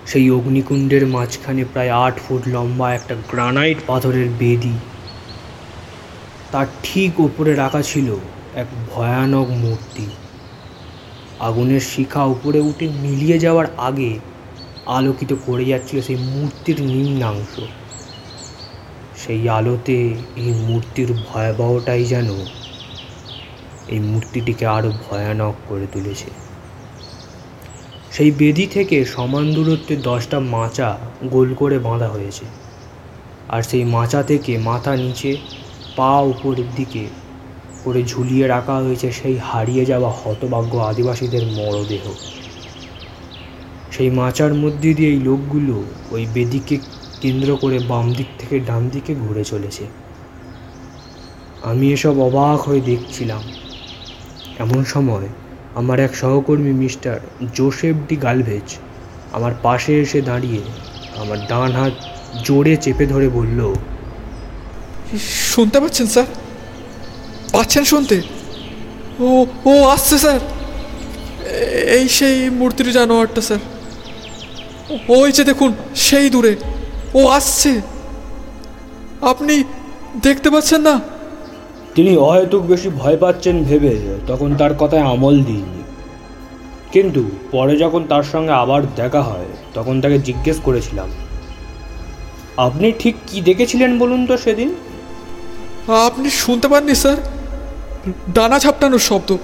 সেই 0.05 0.31
অগ্নিকুণ্ডের 0.31 1.07
মাঝখানে 1.07 1.65
প্রায় 1.73 1.91
আট 1.91 2.19
ফুট 2.19 2.41
লম্বা 2.47 2.93
একটা 2.93 3.15
গ্রানাইট 3.31 3.77
পাথরের 3.87 4.29
বেদি 4.39 4.73
তার 6.51 6.67
ঠিক 6.83 7.19
ওপরে 7.19 7.55
রাখা 7.55 7.81
ছিল 7.81 8.15
এক 8.55 8.67
ভয়ানক 8.91 9.47
মূর্তি। 9.49 10.05
আগুনের 11.39 11.79
শিখা 11.79 12.23
উপরে 12.23 12.59
উঠে 12.59 12.87
মিলিয়ে 12.87 13.39
যাওয়ার 13.39 13.65
আগে 13.77 14.19
আলোকিত 14.85 15.33
করে 15.45 15.65
যাচ্ছিল 15.65 16.01
সেই 16.01 16.15
মূর্তির 16.15 16.81
নিম্নাংশ। 16.81 17.59
সেই 19.17 19.49
আলোতে 19.49 19.97
এই 20.35 20.51
মূর্তির 20.67 21.13
ভয়াবহটাই 21.27 22.05
যেন 22.05 22.29
এই 23.87 23.99
মূর্তিটিকে 23.99 24.65
আরও 24.65 24.91
ভয়ানক 25.09 25.55
করে 25.69 25.87
তুলেছে। 25.93 26.29
সেই 28.11 28.31
বেদি 28.31 28.65
থেকে 28.67 29.05
সমান 29.05 29.53
দূরত্বে 29.53 29.95
দশটা 29.95 30.39
মাচা 30.39 30.97
গোল 31.29 31.53
করে 31.53 31.79
বাঁধা 31.79 32.07
হয়েছে। 32.07 32.45
আর 33.49 33.61
সেই 33.61 33.83
মাচা 33.83 34.23
থেকে 34.23 34.57
মাথা 34.57 34.95
নিচে 34.95 35.37
পা 35.99 36.11
উপরের 36.33 36.69
দিকে 36.75 37.03
করে 37.83 38.01
ঝুলিয়ে 38.03 38.45
রাখা 38.47 38.75
হয়েছে 38.75 39.07
সেই 39.11 39.37
হারিয়ে 39.43 39.83
যাওয়া 39.85 40.11
হতভাগ্য 40.19 40.73
আদিবাসীদের 40.77 41.43
মরদেহ। 41.57 42.03
সেই 43.91 44.09
মাচার 44.09 44.51
মধ্যে 44.53 44.89
দিয়ে 44.93 45.11
এই 45.11 45.19
লোকগুলো 45.19 45.75
ওই 46.11 46.23
বেদিকে 46.33 46.75
কেন্দ্র 47.21 47.49
করে 47.61 47.77
বাম 47.87 48.05
দিক 48.13 48.29
থেকে 48.39 48.55
ডান 48.59 48.83
দিকে 48.89 49.11
ঘুরে 49.15 49.43
চলেছে। 49.43 49.83
আমি 51.63 51.85
এসব 51.93 52.15
অবাক 52.19 52.59
হয়ে 52.61 52.81
দেখছিলাম। 52.81 53.43
এমন 54.59 54.81
সময় 54.83 55.27
আমার 55.75 55.97
এক 55.99 56.15
সহকর্মী 56.15 56.73
মিস্টার 56.73 57.15
জোসেফ 57.53 57.95
ডি 58.07 58.15
গালভেজ 58.15 58.67
আমার 59.31 59.53
পাশে 59.63 59.93
এসে 59.99 60.19
দাঁড়িয়ে 60.21 60.61
আমার 61.21 61.39
ডান 61.49 61.71
হাত 61.71 61.93
জোরে 62.43 62.73
চেপে 62.77 63.05
ধরে 63.05 63.27
বলল 63.29 63.59
শুনতে 65.17 65.79
পাচ্ছেন, 65.79 66.07
স্যার? 66.07 66.25
পাচ্ছেন 67.53 67.83
শুনতে? 67.83 68.21
ও 69.19 69.45
ও, 69.65 69.83
আসছে, 69.83 70.17
স্যার। 70.17 70.39
এই 71.97 72.09
সেই 72.09 72.49
মূর্তির 72.49 72.91
জানোয়ারটা, 72.91 73.41
স্যার। 73.41 73.59
ওই 75.09 75.31
যে 75.31 75.43
দেখুন, 75.43 75.73
সেই 75.95 76.29
দূরে। 76.29 76.55
ও, 77.13 77.27
আসছে। 77.27 77.81
আপনি 79.21 79.63
দেখতে 80.23 80.49
পাচ্ছেন 80.49 80.81
না? 80.81 80.99
তিনি 81.95 82.17
অহেতুক 82.17 82.63
বেশি 82.63 82.89
ভয় 82.89 83.17
পাচ্ছেন 83.17 83.63
ভেবে 83.63 84.17
তখন 84.27 84.55
তার 84.55 84.73
কথায় 84.79 85.01
আমল 85.01 85.43
দিইনি। 85.43 85.83
কিন্তু 86.91 87.21
পরে 87.51 87.77
যখন 87.77 88.03
তার 88.09 88.23
সঙ্গে 88.23 88.51
আবার 88.51 88.81
দেখা 88.95 89.21
হয়, 89.21 89.45
তখন 89.73 90.01
তাকে 90.01 90.19
জিজ্ঞেস 90.19 90.59
করেছিলাম, 90.63 91.09
আপনি 92.57 92.91
ঠিক 92.99 93.15
কি 93.27 93.41
দেখেছিলেন 93.41 93.99
বলুন 93.99 94.25
তো 94.25 94.37
সেদিন? 94.37 94.75
আপনি 95.87 96.29
শুনতে 96.29 96.67
পাননি, 96.67 96.95
স্যার? 96.95 97.17
ডানা 98.33 98.59
ছাপটানোর 98.59 98.99
শব্দ। 98.99 99.37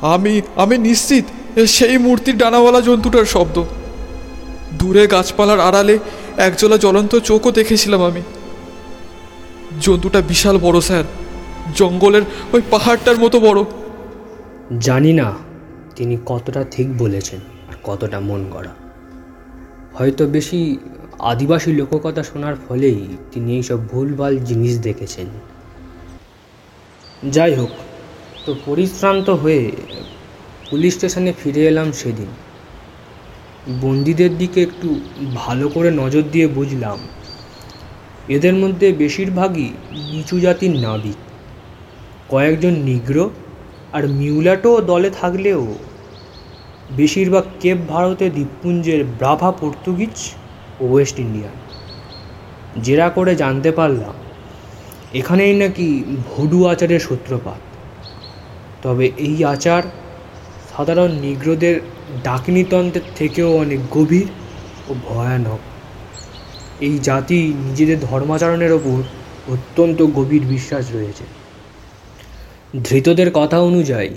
আমি 0.00 0.42
আমি 0.56 0.78
নিশ্চিত 0.78 1.24
সেই 1.66 1.98
মূর্তির 1.98 2.38
ডানাওয়ালা 2.38 2.80
জন্তুটার 2.80 3.24
শব্দ। 3.24 3.64
দূরে 4.72 5.06
গাছপালার 5.06 5.60
আড়ালে 5.60 5.98
একজোলা 6.36 6.76
জ্বলন্ত 6.76 7.18
চোখও 7.18 7.50
দেখেছিলাম 7.50 8.02
আমি। 8.02 8.22
জন্তুটা 9.80 10.20
বিশাল 10.20 10.58
বড়, 10.58 10.80
স্যার। 10.80 11.04
জঙ্গলের 11.76 12.22
ওই 12.52 12.62
পাহাড়টার 12.70 13.18
মতো 13.18 13.40
বড়। 13.40 13.64
জানি 14.80 15.12
না 15.12 15.34
তিনি 15.96 16.16
কতটা 16.26 16.64
ঠিক 16.70 16.98
বলেছেন 16.98 17.40
আর 17.68 17.74
কতটা 17.84 18.20
মন 18.20 18.44
গড়া। 18.50 18.70
হয়তো 19.94 20.26
বেশি 20.26 20.76
আদিবাসী 21.30 21.70
লোককথা 21.80 22.22
শোনার 22.30 22.56
ফলেই 22.64 23.00
তিনি 23.32 23.48
এইসব 23.58 23.78
ভুলভাল 23.90 24.34
জিনিস 24.48 24.74
দেখেছেন। 24.86 25.28
যাই 27.34 27.52
হোক, 27.58 27.72
তো 28.44 28.50
পরিশ্রান্ত 28.66 29.26
হয়ে 29.42 29.62
পুলিশ 30.70 30.92
স্টেশনে 30.96 31.32
ফিরে 31.40 31.62
এলাম 31.70 31.88
সেদিন। 32.00 32.30
বন্দীদের 33.84 34.32
দিকে 34.40 34.58
একটু 34.68 34.88
ভালো 35.34 35.66
করে 35.74 35.90
নজর 36.02 36.24
দিয়ে 36.34 36.46
বুঝলাম, 36.56 36.98
এদের 38.36 38.54
মধ্যে 38.62 38.86
বেশিরভাগই 39.02 39.68
নিচু 40.12 40.36
জাতির 40.44 40.74
নাবিক। 40.84 41.18
কয়েকজন 42.32 42.74
নিগ্র 42.88 43.16
আর 43.96 44.02
মিউলাটো 44.18 44.70
দলে 44.90 45.10
থাকলেও 45.20 45.62
বেশিরভাগ 46.96 47.44
কেপ 47.62 47.78
ভারতে 47.92 48.26
দ্বীপপুঞ্জের 48.36 49.00
ব্রাভা 49.18 49.50
পর্তুগিজ 49.60 50.16
ওয়েস্ট 50.84 51.16
ইন্ডিয়ান 51.24 51.56
জেরা 52.84 53.08
করে 53.16 53.32
জানতে 53.42 53.70
পারলাম, 53.78 54.14
এখানেই 55.20 55.54
নাকি 55.62 55.86
ভুডু 56.28 56.58
আচারের 56.72 57.02
সূত্রপাত। 57.06 57.60
তবে 58.82 59.06
এই 59.26 59.36
আচার 59.54 59.82
সাধারণ 60.72 61.10
নিগ্রোদের 61.24 61.76
ডাকিনীতন্ত্রের 62.24 63.06
থেকেও 63.18 63.50
অনেক 63.62 63.80
গভীর 63.96 64.28
ও 64.88 64.92
ভয়ানক। 65.06 65.60
এই 66.86 66.94
জাতি 67.08 67.38
নিজেদের 67.66 67.98
ধর্মাচরণের 68.10 68.72
ওপর 68.78 68.98
অত্যন্ত 69.54 69.98
গভীর 70.18 70.44
বিশ্বাস 70.54 70.84
রয়েছে। 70.96 71.24
ধৃতদের 72.86 73.28
কথা 73.38 73.58
অনুযায়ী, 73.60 74.12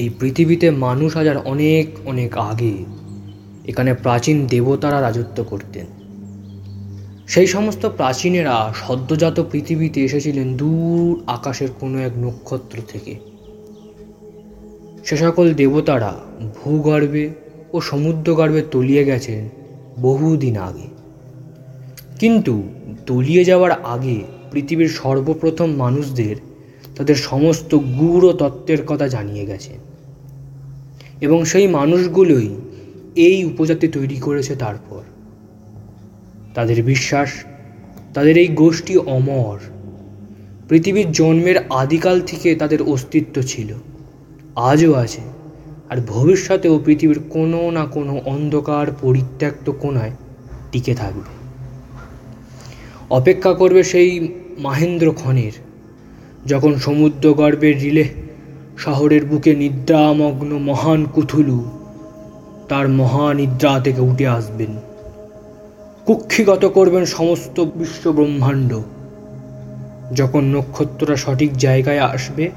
এই 0.00 0.06
পৃথিবীতে 0.18 0.66
মানুষ 0.86 1.10
হাজার 1.18 1.36
অনেক 1.52 1.86
অনেক 2.06 2.30
আগে 2.50 2.74
এখানে 3.66 3.94
প্রাচীন 3.94 4.46
দেবতারা 4.46 5.00
রাজত্ব 5.00 5.44
করতেন। 5.44 5.86
সেই 7.26 7.46
সমস্ত 7.46 7.86
প্রাচীনেরা 7.86 8.72
সদ্যজাত 8.86 9.40
পৃথিবীতে 9.52 10.04
এসেছিলেন 10.04 10.56
দূর 10.56 11.22
আকাশের 11.26 11.68
কোনো 11.80 11.98
এক 11.98 12.12
নক্ষত্র 12.18 12.78
থেকে। 12.88 13.14
সে 15.04 15.16
সকল 15.16 15.54
দেবতারা 15.54 16.20
ভূগর্ভে 16.64 17.30
ও 17.72 17.80
সমুদ্রগর্ভে 17.80 18.62
তলিয়ে 18.70 19.04
গেছেন 19.04 19.48
বহুদিন 20.02 20.56
আগে। 20.56 20.86
কিন্তু 22.20 22.62
তলিয়ে 23.06 23.44
যাওয়ার 23.44 23.70
আগে 23.70 24.20
পৃথিবীর 24.52 24.88
সর্বপ্রথম 24.88 25.70
মানুষদের 25.70 26.36
তাদের 26.96 27.14
সমস্ত 27.14 27.74
গূঢ় 27.74 28.32
তত্ত্বের 28.32 28.86
কথা 28.86 29.08
জানিয়ে 29.08 29.46
গেছে। 29.46 29.72
এবং 31.20 31.44
সেই 31.44 31.66
মানুষগুলোই 31.66 32.54
এই 33.16 33.44
উপজাতি 33.44 33.88
তৈরি 33.88 34.16
করেছে 34.16 34.56
তারপর। 34.56 35.02
তাদের 36.54 36.82
বিশ্বাস, 36.82 37.28
তাদের 38.14 38.38
এই 38.38 38.46
গোষ্ঠী 38.46 38.96
অমর। 38.96 39.58
পৃথিবীর 40.68 41.12
জন্মের 41.12 41.56
আদিকাল 41.70 42.20
থেকে 42.20 42.54
তাদের 42.54 42.82
অস্তিত্ব 42.82 43.42
ছিল। 43.42 43.74
আজও 44.56 44.94
আছে। 44.94 45.20
আর 45.90 45.96
ভবিষ্যতেও 46.06 46.80
পৃথিবীর 46.84 47.20
কোনো 47.30 47.70
না 47.70 47.86
কোনো 47.86 48.20
অন্ধকার 48.24 48.86
পরিত্যক্ত 49.02 49.70
কোণায় 49.70 50.10
টিকে 50.72 50.94
থাকবে। 50.94 51.36
অপেক্ষা 53.10 53.52
করবে 53.52 53.82
সেই 53.82 54.34
মাহেন্দ্র 54.58 55.12
ক্ষণের, 55.12 55.52
যখন 56.46 56.74
সমুদ্র 56.74 57.34
গর্ভের 57.34 57.80
রিলে 57.80 58.08
শহরের 58.78 59.24
বুকে 59.24 59.54
নিদ্রামগ্ন 59.54 60.58
মহান 60.58 61.04
কুথুলু 61.04 61.75
তার 62.68 62.88
মহানিদ্রা 62.88 63.80
থেকে 63.80 64.00
উঠে 64.00 64.26
আসবেন। 64.28 64.76
কুক্ষিগত 66.06 66.64
করবেন 66.64 67.04
সমস্ত 67.04 67.60
বিশ্ব 67.60 68.12
ব্রহ্মাণ্ড 68.12 68.80
যখন 70.14 70.44
নক্ষত্ররা 70.44 71.16
সঠিক 71.16 71.56
জায়গায় 71.56 72.00
আসবে, 72.00 72.50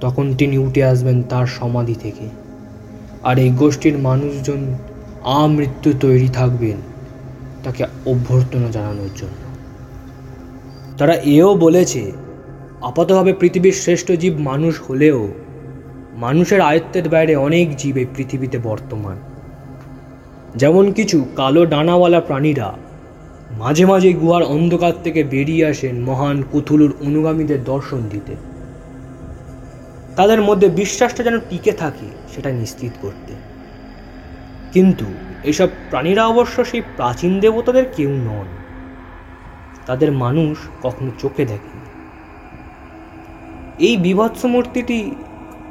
তখন 0.00 0.34
তিনি 0.34 0.58
উঠে 0.58 0.84
আসবেন 0.84 1.22
তার 1.22 1.46
সমাধি 1.46 1.94
থেকে। 1.94 2.28
আর 3.22 3.38
এই 3.38 3.50
গোষ্ঠীর 3.50 3.98
মানুষজন 3.98 4.74
আমৃত্যু 5.24 5.92
তৈরি 6.00 6.28
থাকবেন 6.28 6.76
তাকে 7.64 7.84
অভ্যর্থনা 8.06 8.70
জানানোর 8.70 9.10
জন্য। 9.16 9.42
তারা 10.98 11.14
এও 11.14 11.54
বলেছে, 11.54 12.12
আপাতভাবে 12.82 13.32
পৃথিবীর 13.32 13.72
শ্রেষ্ঠ 13.72 14.12
জীব 14.12 14.38
মানুষ 14.38 14.80
হলেও 14.90 15.28
মানুষের 16.12 16.60
আয়ত্তের 16.60 17.08
বাইরে 17.08 17.36
অনেক 17.36 17.76
জীব 17.76 17.96
এই 17.96 18.06
পৃথিবীতে 18.16 18.58
বর্তমান। 18.58 19.16
যেমন 20.56 20.92
কিছু 20.92 21.26
কালো 21.36 21.66
ডানাওয়ালা 21.66 22.20
প্রাণীরা 22.20 22.74
মাঝে 23.50 23.86
মাঝে 23.86 24.12
গুহার 24.12 24.42
অন্ধকার 24.42 24.92
থেকে 25.04 25.24
বেরিয়ে 25.24 25.66
আসেন 25.66 26.02
মহান 26.02 26.42
কুথুলুর 26.52 26.94
অনুগামীদের 27.00 27.64
দর্শন 27.64 28.00
দিতে। 28.10 28.36
তাদের 30.16 30.42
মধ্যে 30.42 30.68
বিশ্বাসটা 30.68 31.22
যেন 31.22 31.38
টিকে 31.38 31.72
থাকে 31.72 32.06
সেটা 32.34 32.50
নিশ্চিত 32.50 32.92
করতে। 33.02 33.34
কিন্তু 34.72 35.04
এসব 35.44 35.68
প্রাণীরা 35.90 36.26
অবশ্য 36.26 36.64
সেই 36.64 36.80
প্রাচীন 36.80 37.40
দেবতাদের 37.40 37.84
কেউ 37.96 38.10
নন। 38.10 38.46
তাদের 39.86 40.12
মানুষ 40.12 40.58
কখনো 40.82 41.10
চোখে 41.18 41.44
দেখেনি। 41.44 41.82
এই 43.86 43.96
বিভৎস 43.96 44.44
মূর্তিটি 44.44 45.14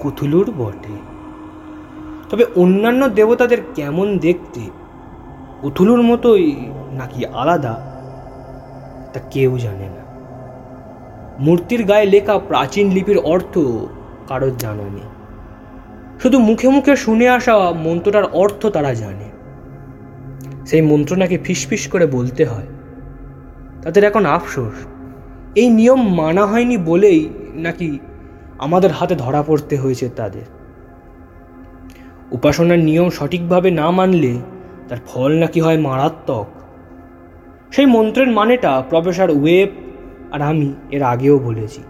কুথুলুর 0.02 0.52
বটে। 0.58 0.96
তবে 2.30 2.46
অন্যান্য 2.56 3.10
দেবতাদের 3.10 3.58
কেমন 3.76 4.18
দেখতে 4.18 4.62
কুথুলুর 5.62 6.02
মতোই 6.02 6.70
নাকি 6.92 7.26
আলাদা, 7.26 7.74
তা 9.14 9.20
কেউ 9.32 9.58
জানে 9.58 9.88
না। 9.88 10.04
মূর্তির 11.40 11.84
গায়ে 11.84 12.06
লেখা 12.06 12.40
প্রাচীন 12.40 12.92
লিপির 12.92 13.18
অর্থ 13.18 13.58
কারোর 14.28 14.58
জানা 14.58 14.84
নেই। 14.84 15.10
শুধু 16.22 16.40
মুখে 16.40 16.70
মুখে 16.70 16.96
শুনে 16.96 17.30
আসা 17.30 17.56
মন্ত্রটার 17.72 18.24
অর্থ 18.24 18.66
তারা 18.66 18.94
জানে। 18.94 19.28
সেই 20.66 20.82
মন্ত্র 20.82 21.18
নাকি 21.18 21.38
ফিসফিস 21.38 21.88
করে 21.88 22.06
বলতে 22.06 22.46
হয়। 22.46 22.70
তাদের 23.82 24.04
এখন 24.04 24.26
আফসোস। 24.26 24.78
এই 25.56 25.70
নিয়ম 25.70 26.02
মানা 26.16 26.46
হয়নি 26.46 26.78
বলেই 26.78 27.30
নাকি 27.56 28.00
আমাদের 28.62 28.92
হাতে 28.92 29.16
ধরা 29.16 29.44
পড়তে 29.44 29.78
হয়েছে 29.78 30.10
তাদের। 30.10 30.42
উপাসনার 32.32 32.80
নিয়ম 32.80 33.10
সঠিকভাবে 33.10 33.72
না 33.72 33.92
মানলে 33.92 34.40
তার 34.90 34.98
ফল 35.08 35.32
নাকি 35.32 35.62
হয় 35.62 35.78
মারাত্মক। 35.78 36.48
সেই 37.72 37.86
মন্ত্রের 37.86 38.28
মানেটা 38.28 38.84
প্রফেসর 38.90 39.30
ওয়েব 39.30 39.70
আর 40.32 40.42
আমি 40.42 40.74
এর 40.92 41.04
আগেও 41.04 41.40
বলেছি। 41.40 41.84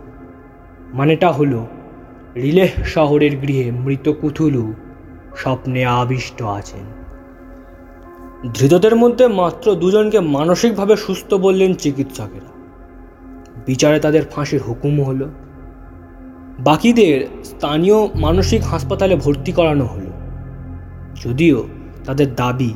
মানেটা 0.94 1.32
হলো, 1.32 1.68
রিলেহ 2.36 2.84
শহরের 2.84 3.38
গৃহে 3.38 3.72
মৃত 3.72 4.10
কুথুলু 4.10 4.74
স্বপ্নে 5.36 5.86
আবিষ্ট 5.86 6.44
আছেন। 6.44 7.02
ধৃতদের 8.54 8.96
মধ্যে 8.96 9.28
মাত্র 9.28 9.76
দুজনকে 9.76 10.20
মানসিকভাবে 10.20 10.96
সুস্থ 10.96 11.34
বললেন 11.34 11.74
চিকিৎসকেরা। 11.74 12.52
বিচারে 13.66 14.00
তাদের 14.00 14.26
ফাঁসির 14.26 14.62
হুকুম 14.68 15.04
হলো। 15.04 15.30
বাকিদের 16.60 17.28
স্থানীয় 17.44 18.08
মানসিক 18.16 18.64
হাসপাতালে 18.64 19.16
ভর্তি 19.16 19.52
করানো 19.52 19.86
হলো। 19.86 20.12
যদিও 21.24 21.68
তাদের 22.06 22.36
দাবি, 22.36 22.74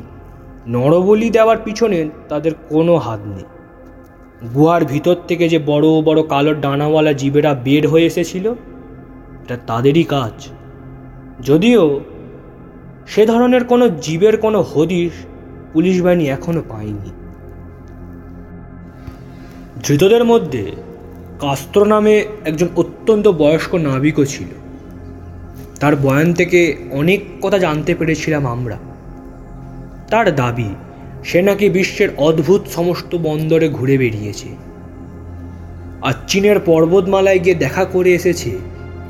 নরবলি 0.66 1.30
দেওয়ার 1.30 1.56
পিছনে 1.64 2.08
তাদের 2.28 2.52
কোনো 2.68 2.96
হাত 2.96 3.20
নেই। 3.26 3.44
গুহার 4.54 4.84
ভিতর 4.84 5.16
থেকে 5.28 5.48
যে 5.48 5.58
বড় 5.66 6.02
বড় 6.02 6.22
কালো 6.22 6.54
ডানাওয়ালা 6.54 7.12
জীবেরা 7.12 7.54
বের 7.54 7.88
হয়ে 7.88 8.06
এসেছিল, 8.06 8.52
এটা 9.42 9.58
তাদেরই 9.66 10.04
কাজ। 10.04 10.48
যদিও 11.42 12.00
সে 13.06 13.26
ধরনের 13.26 13.64
কোনো 13.64 13.88
জীবের 13.88 14.36
কোনো 14.36 14.62
হদিশ 14.62 15.12
পুলিশ 15.72 16.02
বাহিনী 16.02 16.26
এখনও 16.26 16.62
পায়নি। 16.68 17.10
ধৃতদের 19.84 20.24
মধ্যে 20.24 20.72
কাস্ত্র 21.40 21.84
নামে 21.84 22.24
একজন 22.44 22.68
অত্যন্ত 23.06 23.28
বয়স্ক 23.28 23.74
নাবিকও 23.74 24.24
ছিল। 24.24 24.50
তার 25.80 25.96
বয়ান 25.96 26.32
থেকে 26.32 26.76
অনেক 26.90 27.20
কথা 27.42 27.58
জানতে 27.58 27.94
পেরেছিলাম 27.94 28.46
আমরা। 28.46 28.78
তার 30.10 30.34
দাবি, 30.34 30.74
সে 31.24 31.42
নাকি 31.42 31.68
বিশ্বের 31.68 32.08
অদ্ভুত 32.16 32.62
সমস্ত 32.74 33.16
বন্দরে 33.16 33.68
ঘুরে 33.68 33.98
বেরিয়েছে 33.98 34.48
আর 36.02 36.12
চীনের 36.28 36.58
পর্বতমালায় 36.60 37.38
গিয়ে 37.38 37.54
দেখা 37.54 37.84
করে 37.84 38.10
এসেছে 38.14 38.50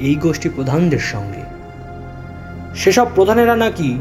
এই 0.01 0.15
গোষ্ঠী 0.15 0.49
প্রধানদের 0.49 0.99
সঙ্গে। 0.99 1.43
সেসব 2.75 3.07
প্রধানেরা 3.15 3.57
নাকি 3.57 3.97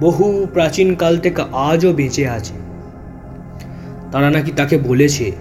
বহু 0.00 0.46
প্রাচীনকাল 0.52 1.18
থেকে 1.18 1.42
আজও 1.52 1.92
বেঁচে 1.92 2.28
আছে। 2.28 2.54
তারা 4.12 4.30
নাকি 4.30 4.50
তাকে 4.56 4.78
বলেছে, 4.78 5.32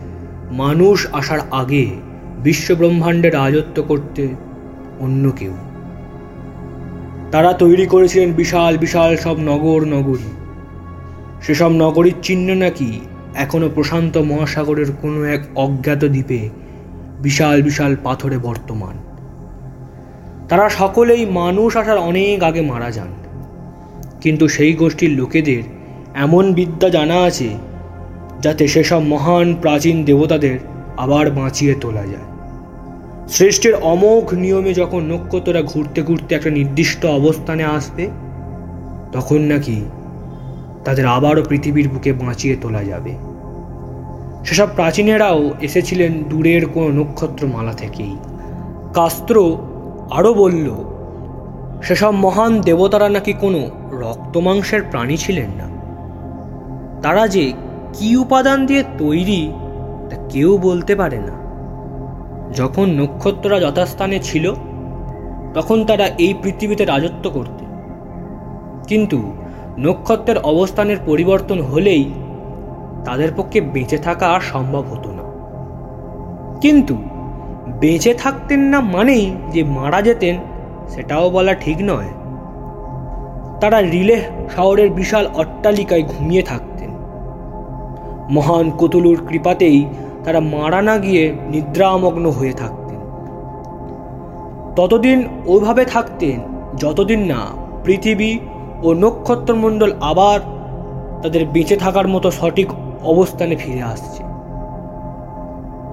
মানুষ 0.52 1.08
আসার 1.12 1.40
আগে 1.52 2.11
বিশ্বব্রহ্মাণ্ডে 2.44 3.30
রাজত্ব 3.30 3.82
করতে 3.82 4.28
অন্য 5.00 5.32
কেউ। 5.32 5.54
তারা 7.32 7.54
তৈরি 7.54 7.86
করেছিলেন 7.86 8.34
বিশাল 8.34 8.78
বিশাল 8.78 9.18
সব 9.18 9.38
নগর, 9.40 9.86
নগরী। 9.86 10.32
সেসব 11.42 11.72
নগরীর 11.72 12.14
চিহ্ন 12.22 12.54
নাকি 12.54 13.00
এখনও 13.36 13.70
প্রশান্ত 13.70 14.18
মহাসাগরের 14.18 14.92
কোনো 15.02 15.24
এক 15.24 15.42
অজ্ঞাত 15.56 16.06
দ্বীপে 16.06 16.50
বিশাল 17.20 17.62
বিশাল 17.62 17.96
পাথরে 18.04 18.38
বর্তমান। 18.38 18.98
তারা 20.50 20.70
সকলেই 20.70 21.26
মানুষ 21.26 21.78
আসার 21.78 21.98
অনেক 21.98 22.44
আগে 22.44 22.62
মারা 22.62 22.92
যান। 22.92 23.08
কিন্তু 24.22 24.48
সেই 24.48 24.74
গোষ্ঠীর 24.74 25.10
লোকেদের 25.10 25.64
এমন 26.16 26.54
বিদ্যা 26.54 26.90
জানা 26.90 27.24
আছে, 27.24 27.50
যাতে 28.42 28.68
সেসব 28.68 29.00
মহান 29.00 29.56
প্রাচীন 29.62 30.04
দেবতাদের 30.04 30.60
আবার 30.98 31.32
বাঁচিয়ে 31.32 31.76
তোলা 31.82 32.02
যায়। 32.02 32.31
শ্রেষ্ঠের 33.32 33.76
অমোঘ 33.76 34.34
নিয়মে 34.34 34.74
যখন 34.74 35.02
নক্ষত্ররা 35.04 35.62
ঘুরতে 35.62 36.02
ঘুরতে 36.02 36.36
একটা 36.36 36.50
নির্দিষ্ট 36.50 37.06
অবস্থানে 37.06 37.64
আসবে, 37.64 38.10
তখন 39.12 39.42
নাকি 39.42 39.86
তাদের 40.86 41.06
আবারও 41.06 41.44
পৃথিবীর 41.44 41.90
বুকে 41.90 42.14
বাঁচিয়ে 42.14 42.56
তোলা 42.56 42.84
যাবে। 42.84 43.14
সেসব 44.46 44.68
প্রাচীনেরাও 44.76 45.52
এসেছিলেন 45.62 46.24
দূরের 46.24 46.66
কোনো 46.66 46.88
নক্ষত্রমালা 46.88 47.74
থেকেই। 47.74 48.18
কাস্ত্র 48.94 49.58
আরও 50.12 50.34
বলল, 50.34 50.68
সেসব 51.84 52.12
মহান 52.12 52.62
দেবতারা 52.62 53.10
নাকি 53.10 53.34
কোনো 53.34 53.70
রক্তমাংসের 53.92 54.82
প্রাণী 54.92 55.18
ছিলেন 55.18 55.50
না? 55.58 55.68
তারা 57.02 57.28
যে 57.28 57.54
কী 57.94 58.16
উপাদান 58.16 58.66
দিয়ে 58.66 58.84
তৈরি, 58.98 59.52
তা 60.10 60.16
কেউ 60.30 60.58
বলতে 60.58 60.96
পারে 60.96 61.18
না। 61.18 61.41
যখন 62.54 62.90
নক্ষত্ররা 62.90 63.60
যথাস্থানে 63.60 64.20
ছিল, 64.20 64.54
তখন 65.54 65.86
তারা 65.86 66.06
এই 66.06 66.34
পৃথিবীতে 66.44 66.86
রাজত্ব 66.86 67.30
করতে। 67.30 67.66
কিন্তু 68.88 69.34
নক্ষত্রের 69.80 70.38
অবস্থানের 70.38 70.98
পরিবর্তন 71.06 71.62
হলেই 71.62 72.12
তাদের 73.06 73.30
পক্ষে 73.38 73.62
বেঁচে 73.62 73.98
থাকা 73.98 74.28
আর 74.28 74.40
সম্ভব 74.40 74.84
হতো 74.92 75.12
না। 75.12 75.22
কিন্তু 76.60 76.96
বেঁচে 77.80 78.14
থাকতেন 78.14 78.60
না 78.60 78.80
মানেই 78.80 79.32
যে 79.52 79.64
মারা 79.64 80.02
যেতেন, 80.02 80.38
সেটাও 80.88 81.30
বলা 81.30 81.54
ঠিক 81.54 81.78
নয়। 81.82 82.08
তারা 83.62 83.82
রিলে 83.82 84.22
শহরের 84.56 84.90
বিশাল 84.90 85.28
অট্টালিকায় 85.34 86.04
ঘুমিয়ে 86.04 86.42
থাকতেন। 86.42 86.90
মহান 88.30 88.72
কতুলুর 88.72 89.28
কৃপাতেই 89.28 89.86
তারা 90.24 90.40
মারা 90.40 90.82
না 90.82 90.98
গিয়ে 90.98 91.34
নিদ্রামগ্ন 91.50 92.30
হয়ে 92.30 92.52
থাকতেন। 92.52 93.00
ততদিন 94.76 95.28
ওইভাবে 95.46 95.86
থাকতেন 95.86 96.40
যতদিন 96.78 97.20
না 97.20 97.38
পৃথিবী 97.84 98.40
ও 98.84 98.94
নক্ষত্রমণ্ডল 98.94 99.94
আবার 100.02 100.40
তাদের 101.22 101.46
বেঁচে 101.46 101.76
থাকার 101.76 102.08
মতো 102.08 102.32
সঠিক 102.32 102.68
অবস্থানে 103.04 103.56
ফিরে 103.56 103.82
আসছে। 103.82 104.24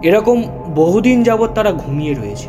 এরকম 0.03 0.43
বহুদিন 0.75 1.23
যাবৎ 1.23 1.51
তারা 1.55 1.73
ঘুমিয়ে 1.73 2.15
রয়েছে। 2.15 2.49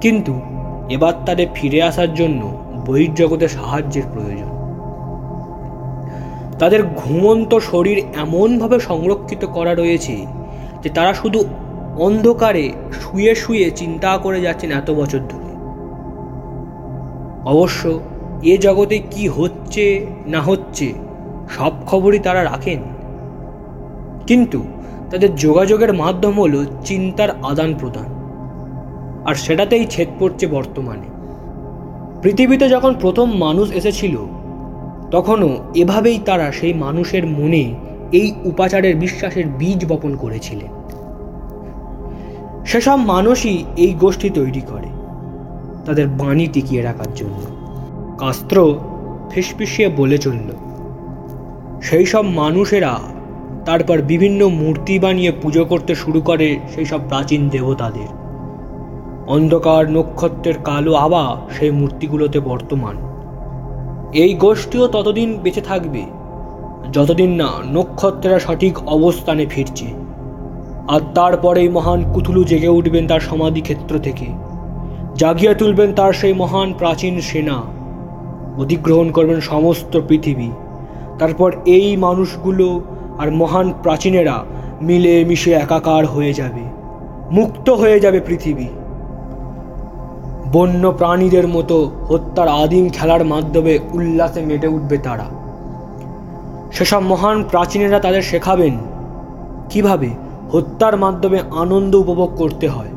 কিন্তু 0.00 0.40
এবার 0.88 1.12
তাদের 1.26 1.46
ফিরে 1.54 1.82
আসার 1.82 2.14
জন্য 2.14 2.52
বহির্জগতের 2.86 3.48
সাহায্যের 3.48 4.02
প্রয়োজন। 4.12 4.55
তাদের 6.58 6.82
ঘুমন্ত 6.82 7.54
শরীর 7.54 7.98
এমনভাবে 7.98 8.80
সংরক্ষিত 8.80 9.44
করা 9.44 9.74
রয়েছে 9.74 10.26
যে 10.82 10.88
তারা 10.88 11.14
শুধু 11.14 11.44
অন্ধকারে 11.98 12.72
শুয়ে 13.00 13.34
শুয়ে 13.34 13.70
চিন্তা 13.70 14.18
করে 14.18 14.40
যাচ্ছেন 14.40 14.70
এত 14.70 14.90
বছর 14.90 15.18
ধরে। 15.18 15.46
অবশ্য 17.44 18.00
এ 18.42 18.58
জগতে 18.58 18.98
কি 18.98 19.28
হচ্ছে, 19.28 20.06
না 20.26 20.40
হচ্ছে, 20.40 20.92
সব 21.58 21.72
খবরই 21.86 22.18
তারা 22.18 22.44
রাখেন। 22.44 22.82
কিন্তু 24.26 24.62
তাদের 25.10 25.34
যোগাযোগের 25.34 25.92
মাধ্যম 25.92 26.40
হলো 26.40 26.64
চিন্তার 26.84 27.28
আদান 27.42 27.74
প্রদান। 27.74 28.16
আর 29.26 29.34
সেটাতেই 29.34 29.86
ছেদ 29.86 30.08
পড়ছে 30.18 30.46
বর্তমানে। 30.46 31.06
পৃথিবীতে 32.22 32.68
যখন 32.68 32.94
প্রথম 32.94 33.32
মানুষ 33.32 33.72
এসেছিল 33.72 34.16
তখনও 35.10 35.58
এভাবেই 35.74 36.18
তারা 36.24 36.52
সেই 36.52 36.74
মানুষের 36.74 37.26
মনে 37.26 37.74
এই 38.12 38.32
উপাচারের 38.44 38.96
বিশ্বাসের 38.96 39.46
বীজ 39.46 39.86
বপন 39.88 40.16
করেছিলেন। 40.16 40.68
সেসব 42.66 42.96
মানুষই 42.96 43.64
এই 43.76 43.94
গোষ্ঠী 43.94 44.30
তৈরি 44.30 44.60
করে, 44.60 44.88
তাদের 45.86 46.08
বাণী 46.08 46.46
টিকিয়ে 46.52 46.82
রাখার 46.82 47.14
জন্য। 47.14 47.40
কাস্ত্র 48.18 48.78
ফিসফিসিয়ে 49.30 49.88
বলে 49.88 50.18
চলল 50.18 50.50
সেই 51.82 52.06
সব 52.06 52.24
মানুষেরা 52.24 52.98
তারপর 53.64 54.02
বিভিন্ন 54.02 54.48
মূর্তি 54.48 54.98
বানিয়ে 54.98 55.32
পুজো 55.42 55.64
করতে 55.64 55.94
শুরু 55.94 56.20
করে 56.20 56.58
সেই 56.74 56.84
সব 56.84 57.00
প্রাচীন 57.08 57.48
দেবতাদের। 57.48 58.08
অন্ধকার 59.26 59.90
নক্ষত্রের 59.90 60.54
কালো 60.64 60.94
আবা 60.94 61.40
সেই 61.58 61.70
মূর্তিগুলোতে 61.70 62.40
বর্তমান। 62.40 62.96
এই 64.22 64.32
গোষ্ঠীও 64.34 64.86
ততদিন 64.88 65.30
বেঁচে 65.42 65.60
থাকবে, 65.60 66.02
যতদিন 66.92 67.30
না 67.40 67.50
নক্ষত্রেরা 67.74 68.38
সঠিক 68.38 68.74
অবস্থানে 68.88 69.44
ফিরছে। 69.46 69.88
আর 70.88 71.00
তারপরেই 71.14 71.68
মহান 71.68 72.00
কুথুলু 72.14 72.42
জেগে 72.44 72.76
উঠবেন 72.78 73.04
তার 73.06 73.22
সমাধি 73.30 73.60
ক্ষেত্র 73.60 73.94
থেকে, 73.98 74.26
জাগিয়ে 75.16 75.54
তুলবেন 75.54 75.90
তার 75.92 76.12
সেই 76.12 76.34
মহান 76.34 76.68
প্রাচীন 76.72 77.14
সেনা, 77.20 77.58
অধিগ্রহণ 78.58 79.08
করবেন 79.10 79.38
সমস্ত 79.52 79.92
পৃথিবী। 80.08 80.50
তারপর 81.18 81.50
এই 81.76 81.88
মানুষগুলো 81.96 82.66
আর 83.18 83.28
মহান 83.40 83.66
প্রাচীনেরা 83.82 84.36
মিলে 84.82 85.14
মিশে 85.24 85.52
একাকার 85.64 86.04
হয়ে 86.06 86.32
যাবে, 86.32 86.64
মুক্ত 87.30 87.66
হয়ে 87.80 87.98
যাবে 88.00 88.20
পৃথিবী। 88.20 88.68
বন্য 90.56 90.92
প্রাণীদের 90.92 91.48
মতো 91.48 91.90
হত্যার 92.08 92.48
আদিম 92.48 92.88
খেলার 92.88 93.24
মাধ্যমে 93.24 93.78
উল্লাসে 93.92 94.40
মেটে 94.40 94.68
উঠবে 94.68 94.98
তারা। 94.98 95.26
সেসব 96.72 97.02
মহান 97.02 97.42
প্রাচীনেরা 97.42 97.98
তাদের 97.98 98.22
শেখাবেন 98.22 98.78
কীভাবে 99.70 100.10
হত্যার 100.52 100.96
মাধ্যমে 100.96 101.38
আনন্দ 101.50 101.94
উপভোগ 101.94 102.30
করতে 102.36 102.68
হয়। 102.68 102.92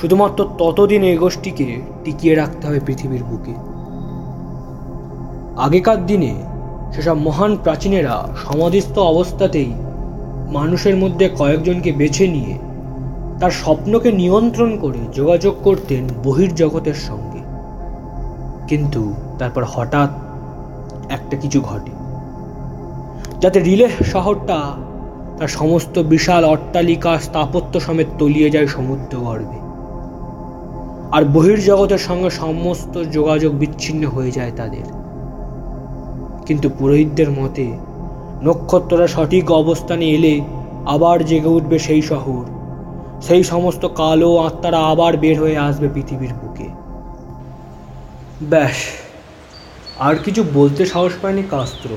শুধুমাত্র 0.00 0.48
ততদিন 0.58 1.02
এই 1.02 1.16
গোষ্ঠীকে 1.16 1.80
টিকিয়ে 2.04 2.34
রাখতে 2.34 2.66
হবে 2.66 2.80
পৃথিবীর 2.86 3.22
বুকে। 3.22 3.54
আগেকার 5.56 6.06
দিনে 6.06 6.34
সেসব 6.94 7.16
মহান 7.18 7.56
প্রাচীনেরা 7.56 8.28
সমাধিস্থ 8.44 8.98
অবস্থাতেই 8.98 9.72
মানুষের 10.52 10.96
মধ্যে 10.96 11.30
কয়েকজনকে 11.38 11.92
বেছে 11.92 12.28
নিয়ে 12.28 12.54
তার 13.42 13.50
স্বপ্নকে 13.50 14.12
নিয়ন্ত্রণ 14.12 14.76
করে 14.76 14.98
যোগাযোগ 15.12 15.54
করতেন 15.64 16.08
বহির্জগতের 16.24 16.94
সঙ্গে। 16.94 17.38
কিন্তু 18.68 19.14
তারপর 19.38 19.64
হঠাৎ 19.68 20.10
একটা 21.10 21.36
কিছু 21.36 21.60
ঘটে। 21.60 21.90
যাতে 23.40 23.60
রিলে 23.60 23.88
শহরটা 24.12 24.62
তার 25.38 25.48
সমস্ত 25.48 25.98
বিশাল 25.98 26.44
অট্টালিকা 26.44 27.18
স্থাপত্য 27.18 27.80
সমেত 27.80 28.06
তলিয়ে 28.18 28.50
যায় 28.50 28.66
সমুদ্র 28.66 29.18
গর্ভে 29.20 29.58
আর 31.12 31.24
বহির্জগতের 31.24 31.98
সঙ্গে 31.98 32.30
সমস্ত 32.30 33.04
যোগাযোগ 33.04 33.52
বিচ্ছিন্ন 33.52 34.08
হয়ে 34.08 34.30
যায় 34.30 34.52
তাদের। 34.56 34.86
কিন্তু 36.46 36.70
পুরোহিতদের 36.78 37.30
মতে 37.30 37.72
নক্ষত্ররা 38.42 39.06
সঠিক 39.06 39.50
অবস্থানে 39.50 40.04
এলে 40.04 40.40
আবার 40.86 41.24
জেগে 41.24 41.48
উঠবে 41.48 41.78
সেই 41.78 42.02
শহর। 42.02 42.61
সেই 43.26 43.42
সমস্ত 43.44 43.86
কালো 43.86 44.30
আত্মারা 44.36 44.80
আবার 44.92 45.16
বের 45.16 45.36
হয়ে 45.40 45.56
আসবে 45.58 45.88
পৃথিবীর 45.94 46.32
বুকে। 46.32 46.68
ব্যাস, 48.42 48.78
আর 49.98 50.14
কিছু 50.24 50.42
বলতে 50.54 50.86
সাহস 50.86 51.12
পায়নি 51.22 51.42
কাস্ত্র। 51.50 51.90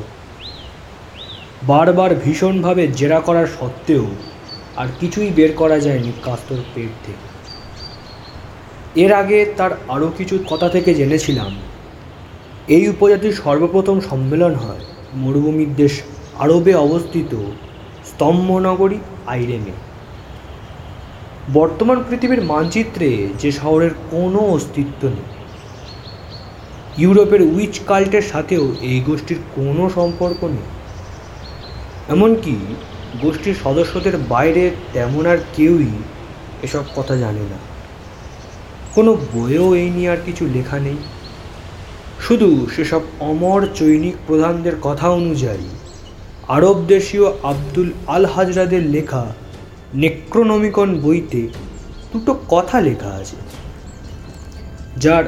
বারবার 1.63 2.15
ভীষণভাবে 2.15 2.87
জেরা 2.87 3.19
করার 3.19 3.47
সত্ত্বেও 3.59 4.05
আর 4.77 4.87
কিছুই 4.99 5.29
বের 5.35 5.51
করা 5.53 5.79
যায়নি 5.79 6.11
কাস্তর 6.23 6.59
পেট 6.73 6.91
থেকে। 7.05 7.27
এর 9.03 9.11
আগে 9.13 9.39
তার 9.57 9.71
আরও 9.87 10.07
কিছু 10.17 10.35
কথা 10.49 10.69
থেকে 10.69 10.91
জেনেছিলাম। 10.93 11.51
এই 12.67 12.83
উপজাতির 12.89 13.33
সর্বপ্রথম 13.43 13.99
সম্মেলন 14.09 14.53
হয় 14.55 14.83
মরুভূমির 15.15 15.71
দেশ 15.75 15.93
আরবে 16.39 16.73
অবস্থিত 16.75 17.31
স্তম্ভনগরী 18.05 18.99
আইরেমে 19.27 19.75
বর্তমান 21.53 22.03
পৃথিবীর 22.09 22.41
মানচিত্রে 22.41 23.27
যে 23.39 23.51
শহরের 23.51 23.89
কোনো 24.11 24.39
অস্তিত্ব 24.39 25.07
নেই। 25.07 25.29
ইউরোপের 26.97 27.41
উইচ 27.41 27.79
কাল্টের 27.79 28.21
সাথেও 28.21 28.75
এই 28.81 28.99
গোষ্ঠীর 28.99 29.37
কোনো 29.55 29.89
সম্পর্ক 29.89 30.43
নেই। 30.43 30.67
এমনকি 32.09 32.55
গোষ্ঠীর 33.21 33.55
সদস্যদের 33.63 34.17
বাইরে 34.17 34.71
তেমন 34.93 35.25
আর 35.25 35.37
কেউই 35.55 35.91
এসব 36.63 36.83
কথা 36.95 37.15
জানে 37.17 37.39
না। 37.39 37.57
কোনো 38.95 39.17
বইয়েও 39.33 39.75
এই 39.75 39.89
নিয়ে 39.89 40.09
আর 40.09 40.17
কিছু 40.25 40.45
লেখা 40.45 40.79
নেই। 40.79 40.97
শুধু 42.19 42.67
সেসব 42.75 43.01
অমর 43.19 43.67
চৈনিক 43.75 44.15
প্রধানদের 44.27 44.75
কথা 44.81 45.09
অনুযায়ী 45.09 45.67
আরব 46.47 46.85
দেশীয় 46.87 47.31
আব্দুল 47.43 47.91
আল 48.07 48.25
হাজরাদের 48.25 48.81
লেখা 48.81 49.33
নেক্রোনমিকন 50.03 50.89
বইতে 51.03 51.41
দুটো 52.11 52.31
কথা 52.53 52.77
লেখা 52.87 53.11
আছে, 53.21 53.37
যার 55.03 55.25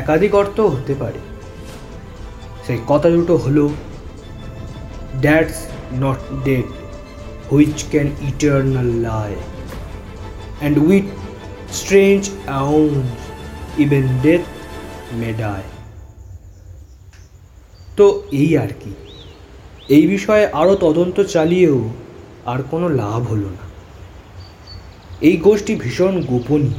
একাধিক 0.00 0.32
অর্থ 0.40 0.56
হতে 0.74 0.94
পারে। 1.02 1.20
সেই 2.66 2.80
কথা 2.90 3.08
দুটো 3.16 3.34
হলো 3.44 3.64
that's 5.24 5.58
not 6.02 6.20
dead 6.46 6.68
which 7.50 7.78
can 7.92 8.08
eternal 8.30 8.90
lie 9.06 9.32
and 10.60 10.76
with 10.88 11.06
strange 11.78 12.22
aeons 12.48 13.04
even 13.84 14.06
death 14.24 14.44
may 15.20 15.30
die 15.42 15.62
তো 17.98 18.06
এই 18.42 18.50
আর 18.62 18.72
কি। 18.80 18.92
এই 19.96 20.04
বিষয়ে 20.14 20.44
আরও 20.60 20.74
তদন্ত 20.86 21.16
চালিয়েও 21.34 21.78
আর 22.52 22.60
কোনো 22.70 22.86
লাভ 23.02 23.22
হলো 23.32 23.50
না। 23.58 23.64
এই 25.28 25.36
গোষ্ঠী 25.46 25.72
ভীষণ 25.82 26.14
গোপনীয়। 26.30 26.78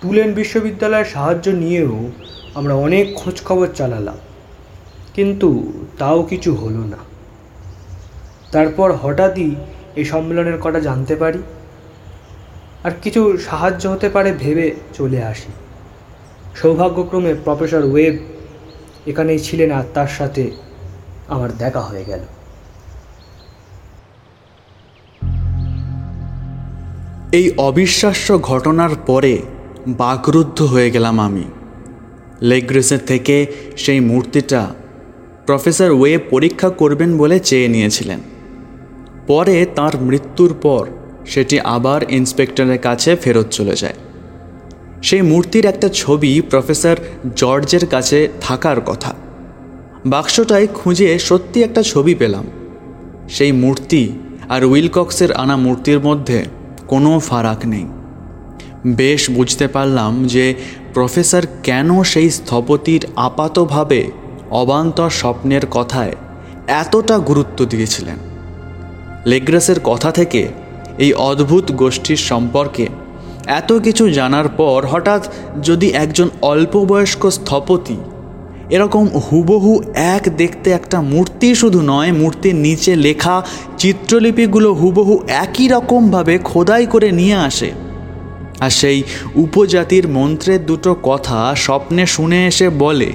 তুলেন 0.00 0.28
বিশ্ববিদ্যালয়ের 0.38 1.08
সাহায্য 1.14 1.46
নিয়েও 1.62 1.96
আমরা 2.58 2.74
অনেক 2.86 3.06
খোঁজখবর 3.20 3.68
চালালাম, 3.78 4.18
কিন্তু 5.16 5.48
তাও 6.00 6.18
কিছু 6.30 6.50
হলো 6.62 6.82
না। 6.92 7.00
তারপর 8.52 8.88
হঠাৎই 9.02 9.50
এই 9.98 10.06
সম্মেলনের 10.12 10.58
কথা 10.64 10.80
জানতে 10.88 11.14
পারি 11.22 11.40
আর 12.84 12.92
কিছু 13.02 13.22
সাহায্য 13.48 13.82
হতে 13.92 14.08
পারে 14.14 14.30
ভেবে 14.42 14.66
চলে 14.98 15.20
আসি। 15.32 15.50
সৌভাগ্যক্রমে 16.60 17.32
প্রফেসর 17.44 17.82
ওয়েব 17.92 18.16
এখানেই 19.10 19.40
ছিলেন 19.46 19.70
আর 19.78 19.86
তার 19.96 20.10
সাথে 20.18 20.44
আমার 21.34 21.50
দেখা 21.62 21.82
হয়ে 21.88 22.04
গেল। 22.10 22.22
এই 27.32 27.50
অবিশ্বাস্য 27.56 28.40
ঘটনার 28.40 28.88
পরে 29.06 29.38
বাকরুদ্ধ 29.88 30.62
হয়ে 30.62 30.90
গেলাম 30.90 31.20
আমি। 31.20 31.44
লেগ্রেসের 32.42 32.98
থেকে 33.06 33.46
সেই 33.76 34.00
মূর্তিটা 34.00 34.66
প্রফেসর 35.46 35.90
ওয়ে 35.90 36.18
পরীক্ষা 36.18 36.68
করবেন 36.68 37.18
বলে 37.18 37.40
চেয়ে 37.40 37.68
নিয়েছিলেন। 37.68 38.18
পরে 39.26 39.66
তার 39.74 40.00
মৃত্যুর 40.00 40.54
পর 40.62 40.86
সেটি 41.26 41.60
আবার 41.60 42.00
ইন্সপেক্টরের 42.08 42.78
কাছে 42.78 43.16
ফেরত 43.16 43.46
চলে 43.50 43.76
যায়। 43.76 43.94
সেই 45.02 45.22
মূর্তির 45.22 45.66
একটা 45.66 45.88
ছবি 45.88 46.40
প্রফেসর 46.50 46.96
জর্জের 47.36 47.86
কাছে 47.86 48.28
থাকার 48.40 48.80
কথা। 48.80 49.14
বাক্সটায় 50.06 50.66
খুঁজে 50.66 51.18
সত্যি 51.18 51.62
একটা 51.62 51.82
ছবি 51.82 52.14
পেলাম। 52.14 52.46
সেই 53.28 53.52
মূর্তি 53.52 54.12
আর 54.48 54.64
উইলকক্সের 54.64 55.32
আনা 55.32 55.56
মূর্তির 55.56 56.00
মধ্যে 56.00 56.44
কোনো 56.88 57.10
ফারাক 57.18 57.60
নেই। 57.66 57.86
বেশ 58.86 59.30
বুঝতে 59.30 59.66
পারলাম 59.68 60.12
যে 60.26 60.54
প্রফেসর 60.94 61.42
কেন 61.62 61.88
সেই 62.02 62.30
স্থপতির 62.30 63.02
আপাতভাবে 63.16 64.00
অবান্তর 64.50 65.10
স্বপ্নের 65.10 65.64
কথায় 65.70 66.14
এতটা 66.66 67.16
গুরুত্ব 67.18 67.58
দিয়েছিলেন। 67.64 68.18
লেগ্রাসের 69.26 69.78
কথা 69.84 70.10
থেকে 70.10 70.42
এই 70.98 71.12
অদ্ভুত 71.12 71.66
গোষ্ঠীর 71.72 72.20
সম্পর্কে 72.30 72.86
এত 73.46 73.72
কিছু 73.72 74.04
জানার 74.08 74.48
পর 74.48 74.78
হঠাৎ 74.86 75.22
যদি 75.62 75.88
একজন 75.94 76.28
অল্পবয়স্ক 76.42 77.22
স্থপতি 77.28 77.96
এরকম 78.70 79.08
হুবহু 79.08 79.82
এক 79.94 80.36
দেখতে 80.36 80.70
একটা 80.70 81.00
মূর্তি 81.00 81.54
শুধু 81.54 81.80
নয়, 81.82 82.12
মূর্তির 82.12 82.54
নিচে 82.54 82.96
লেখা 82.96 83.42
চিত্রলিপিগুলো 83.78 84.72
হুবহু 84.72 85.20
একই 85.28 85.68
রকমভাবে 85.68 86.38
খোদাই 86.38 86.86
করে 86.86 87.12
নিয়ে 87.12 87.34
আসে। 87.34 87.70
আর 88.60 88.70
সেই 88.70 89.02
উপজাতির 89.34 90.08
মন্ত্রের 90.08 90.66
দুটো 90.66 90.96
কথা 91.02 91.54
স্বপ্নে 91.56 92.06
শুনে 92.06 92.46
এসে 92.46 92.68
বলে, 92.68 93.12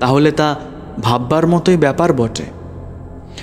তাহলে 0.00 0.30
তা 0.30 0.56
ভাববার 1.02 1.46
মতোই 1.46 1.76
ব্যাপার 1.76 2.12
বটে। 2.12 2.42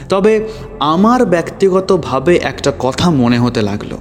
তবে 0.09 0.47
আমার 0.79 1.25
ব্যক্তিগতভাবে 1.25 2.35
একটা 2.35 2.71
কথা 2.79 3.09
মনে 3.09 3.39
হতে 3.39 3.61
লাগল। 3.61 3.97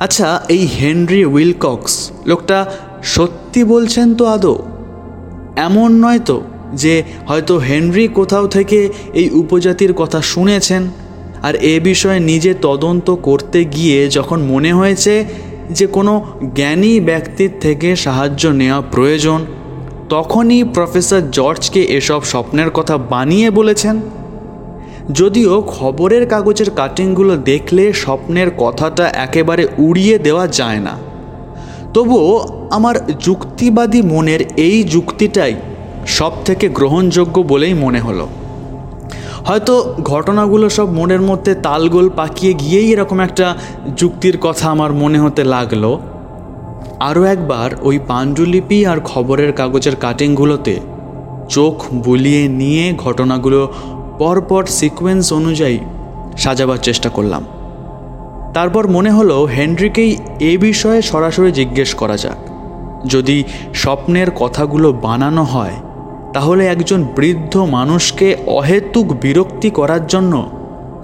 আচ্ছা 0.00 0.42
এই 0.48 0.66
হেনরি 0.66 1.24
উইলকক্স 1.24 2.10
লোকটা 2.26 2.66
সত্যি 3.02 3.64
বলছেন 3.64 4.14
তো 4.14 4.26
আদৌ? 4.26 4.58
এমন 5.56 6.04
নয় 6.04 6.18
তো 6.18 6.40
যে 6.72 7.02
হয়তো 7.26 7.58
হেনরি 7.58 8.08
কোথাও 8.08 8.46
থেকে 8.46 8.88
এই 9.14 9.30
উপজাতির 9.30 9.92
কথা 9.92 10.22
শুনেছেন? 10.22 10.82
আর 11.42 11.54
এ 11.54 11.80
বিষয়ে 11.80 12.20
নিজে 12.20 12.54
তদন্ত 12.62 13.10
করতে 13.10 13.64
গিয়ে 13.64 14.08
যখন 14.08 14.42
মনে 14.42 14.72
হয়েছে 14.72 15.24
যে 15.70 15.86
কোনো 15.86 16.24
জ্ঞানী 16.54 17.00
ব্যক্তির 17.00 17.50
থেকে 17.60 17.96
সাহায্য 17.96 18.48
নেওয়া 18.48 18.80
প্রয়োজন, 18.80 19.46
তখনই 20.08 20.64
প্রফেসর 20.64 21.30
জর্জকে 21.30 21.82
এসব 21.82 22.24
স্বপ্নের 22.24 22.70
কথা 22.70 22.98
বানিয়ে 22.98 23.50
বলেছেন। 23.50 24.00
যদিও 25.12 25.62
খবরের 25.62 26.26
কাগজের 26.26 26.70
কাটিংগুলো 26.70 27.36
দেখলে 27.36 27.92
স্বপ্নের 27.92 28.50
কথাটা 28.58 29.08
একেবারে 29.08 29.66
উড়িয়ে 29.78 30.18
দেওয়া 30.18 30.46
যায় 30.46 30.78
না। 30.78 31.11
তবুও 31.94 32.48
আমার 32.70 32.94
যুক্তিবাদী 33.20 34.02
মনের 34.02 34.40
এই 34.56 34.84
যুক্তিটাই 34.84 35.54
সব 36.06 36.32
থেকে 36.44 36.68
গ্রহণযোগ্য 36.68 37.40
বলেই 37.40 37.74
মনে 37.74 38.00
হলো। 38.00 38.28
হয়তো 39.44 39.94
ঘটনাগুলো 40.02 40.68
সব 40.68 40.88
মনের 40.92 41.20
মধ্যে 41.20 41.54
তালগোল 41.54 42.10
পাকিয়ে 42.16 42.54
গিয়েই 42.54 42.92
এরকম 42.92 43.20
একটা 43.20 43.56
যুক্তির 43.96 44.38
কথা 44.38 44.70
আমার 44.70 44.92
মনে 44.92 45.18
হতে 45.18 45.44
লাগল। 45.44 45.96
আরও 47.00 47.24
একবার 47.24 47.70
ওই 47.82 47.98
পাণ্ডুলিপি 48.08 48.86
আর 48.86 49.00
খবরের 49.00 49.52
কাগজের 49.52 49.96
কাটিংগুলোতে 49.96 50.80
চোখ 51.48 51.84
বুলিয়ে 51.92 52.48
নিয়ে 52.48 52.94
ঘটনাগুলো 52.98 53.72
পরপর 54.18 54.66
সিকোয়েন্স 54.66 55.32
অনুযায়ী 55.32 55.78
সাজাবার 56.38 56.78
চেষ্টা 56.78 57.08
করলাম। 57.08 57.44
তারপর 58.54 58.88
মনে 58.88 59.10
হলো 59.10 59.44
হেনরিকেই 59.44 60.16
এ 60.40 60.58
বিষয়ে 60.58 61.02
সরাসরি 61.02 61.52
জিজ্ঞেস 61.52 61.94
করা 61.94 62.16
যাক। 62.16 62.50
যদি 63.06 63.44
স্বপ্নের 63.74 64.30
কথাগুলো 64.30 64.92
বানানো 64.92 65.42
হয়, 65.42 65.74
তাহলে 66.32 66.66
একজন 66.66 67.04
বৃদ্ধ 67.16 67.56
মানুষকে 67.56 68.36
অহেতুক 68.46 69.12
বিরক্তি 69.12 69.70
করার 69.70 70.06
জন্য 70.06 70.50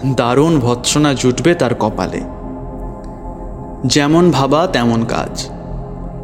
দারুণ 0.07 0.61
ভৎসনা 0.61 1.15
জুটবে 1.15 1.55
তার 1.55 1.75
কপালে। 1.75 2.21
যেমন 3.87 4.31
ভাবা, 4.31 4.67
তেমন 4.67 5.05
কাজ। 5.05 5.47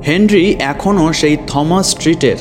হেনরি 0.06 0.56
এখনও 0.58 1.12
সেই 1.12 1.36
থমাস 1.46 1.90
স্ট্রিটের 1.90 2.36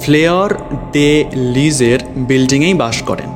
ফ্লেয়ার 0.00 0.50
দে 0.92 1.24
লিজের 1.34 1.98
বিল্ডিংয়েই 2.16 2.74
বাস 2.74 3.02
করেন। 3.02 3.30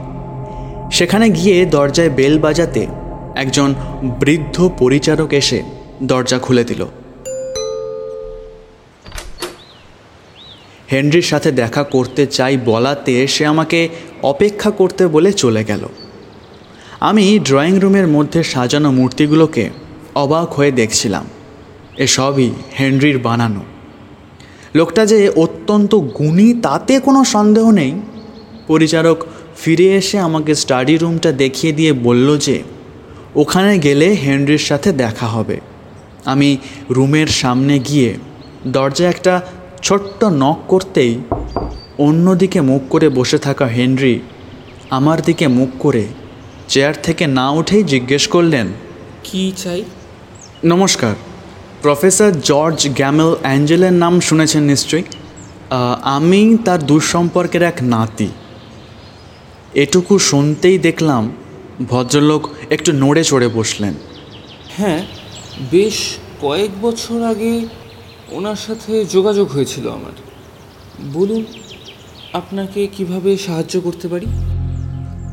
সেখানে 0.90 1.28
গিয়ে 1.28 1.66
দরজায় 1.66 2.10
বেল 2.10 2.38
বাজাতে 2.38 2.86
একজন 3.36 3.74
বৃদ্ধ 4.20 4.70
পরিচারক 4.78 5.32
এসে 5.32 5.62
দরজা 6.02 6.38
খুলে 6.38 6.64
দিল। 6.64 6.86
হেনরির 10.92 11.22
সাথে 11.22 11.52
দেখা 11.52 11.82
করতে 11.82 12.26
চাই 12.26 12.58
বলাতে 12.64 13.26
সে 13.26 13.46
আমাকে 13.46 13.88
অপেক্ষা 14.22 14.70
করতে 14.70 15.06
বলে 15.06 15.32
চলে 15.32 15.64
গেল। 15.64 15.88
আমি 17.00 17.38
ড্রয়িং 17.38 17.78
রুমের 17.78 18.06
মধ্যে 18.06 18.42
সাজানো 18.42 18.90
মূর্তিগুলোকে 18.90 19.70
অবাক 20.14 20.52
হয়ে 20.52 20.70
দেখছিলাম। 20.70 21.26
এসবই 21.96 22.50
হেনরির 22.80 23.18
বানানো। 23.18 23.60
লোকটা 24.74 25.06
যে 25.06 25.28
অত্যন্ত 25.28 25.94
গুণী, 25.94 26.60
তাতে 26.60 27.00
কোনো 27.00 27.24
সন্দেহ 27.24 27.70
নেই। 27.70 28.00
পরিচারক 28.66 29.26
ফিরে 29.56 29.96
এসে 29.96 30.18
আমাকে 30.18 30.54
স্টাডি 30.54 30.96
রুমটা 30.96 31.32
দেখিয়ে 31.32 31.72
দিয়ে 31.72 31.92
বলল 31.92 32.38
যে 32.38 32.75
ওখানে 33.36 33.78
গেলে 33.78 34.08
হেনরির 34.14 34.58
সাথে 34.58 34.92
দেখা 34.92 35.26
হবে। 35.26 35.60
আমি 36.24 36.56
রুমের 36.90 37.26
সামনে 37.26 37.78
গিয়ে 37.78 38.14
দরজায় 38.66 39.08
একটা 39.08 39.42
ছোট্ট 39.82 40.24
নক 40.24 40.58
করতেই 40.68 41.18
অন্যদিকে 41.98 42.60
মুখ 42.60 42.82
করে 42.90 43.08
বসে 43.08 43.38
থাকা 43.38 43.66
হেনরি 43.66 44.20
আমার 44.90 45.22
দিকে 45.22 45.46
মুখ 45.48 45.68
করে 45.78 46.04
চেয়ার 46.68 46.94
থেকে 47.02 47.26
না 47.26 47.50
উঠেই 47.50 47.82
জিজ্ঞেস 47.82 48.26
করলেন 48.26 48.66
কি 49.24 49.52
চাই? 49.56 49.84
নমস্কার 50.64 51.14
প্রফেসর 51.82 52.30
জর্জ 52.44 52.88
গ্যামেল 52.88 53.30
অ্যাঞ্জেলের 53.42 53.92
নাম 53.92 54.20
শুনেছেন 54.20 54.62
নিশ্চয়ই? 54.62 55.02
আমি 56.02 56.58
তার 56.64 56.80
দুঃসম্পর্কের 56.86 57.62
এক 57.62 57.78
নাতি। 57.82 58.28
এটুকু 59.74 60.18
শুনতেই 60.18 60.78
দেখলাম 60.78 61.22
ভদ্রলোক 61.82 62.48
একটু 62.70 62.92
নড়ে 62.92 63.24
চড়ে 63.24 63.48
বসলেন। 63.48 63.94
হ্যাঁ 64.76 65.02
বেশ 65.70 66.16
কয়েক 66.40 66.70
বছর 66.82 67.22
আগে 67.22 67.66
ওনার 68.30 68.56
সাথে 68.56 69.04
যোগাযোগ 69.04 69.48
হয়েছিল 69.48 69.88
আমার। 69.88 70.12
বলুন 71.12 71.44
আপনাকে 72.32 72.88
কীভাবে 72.96 73.36
সাহায্য 73.36 73.80
করতে 73.80 74.08
পারি? 74.08 74.26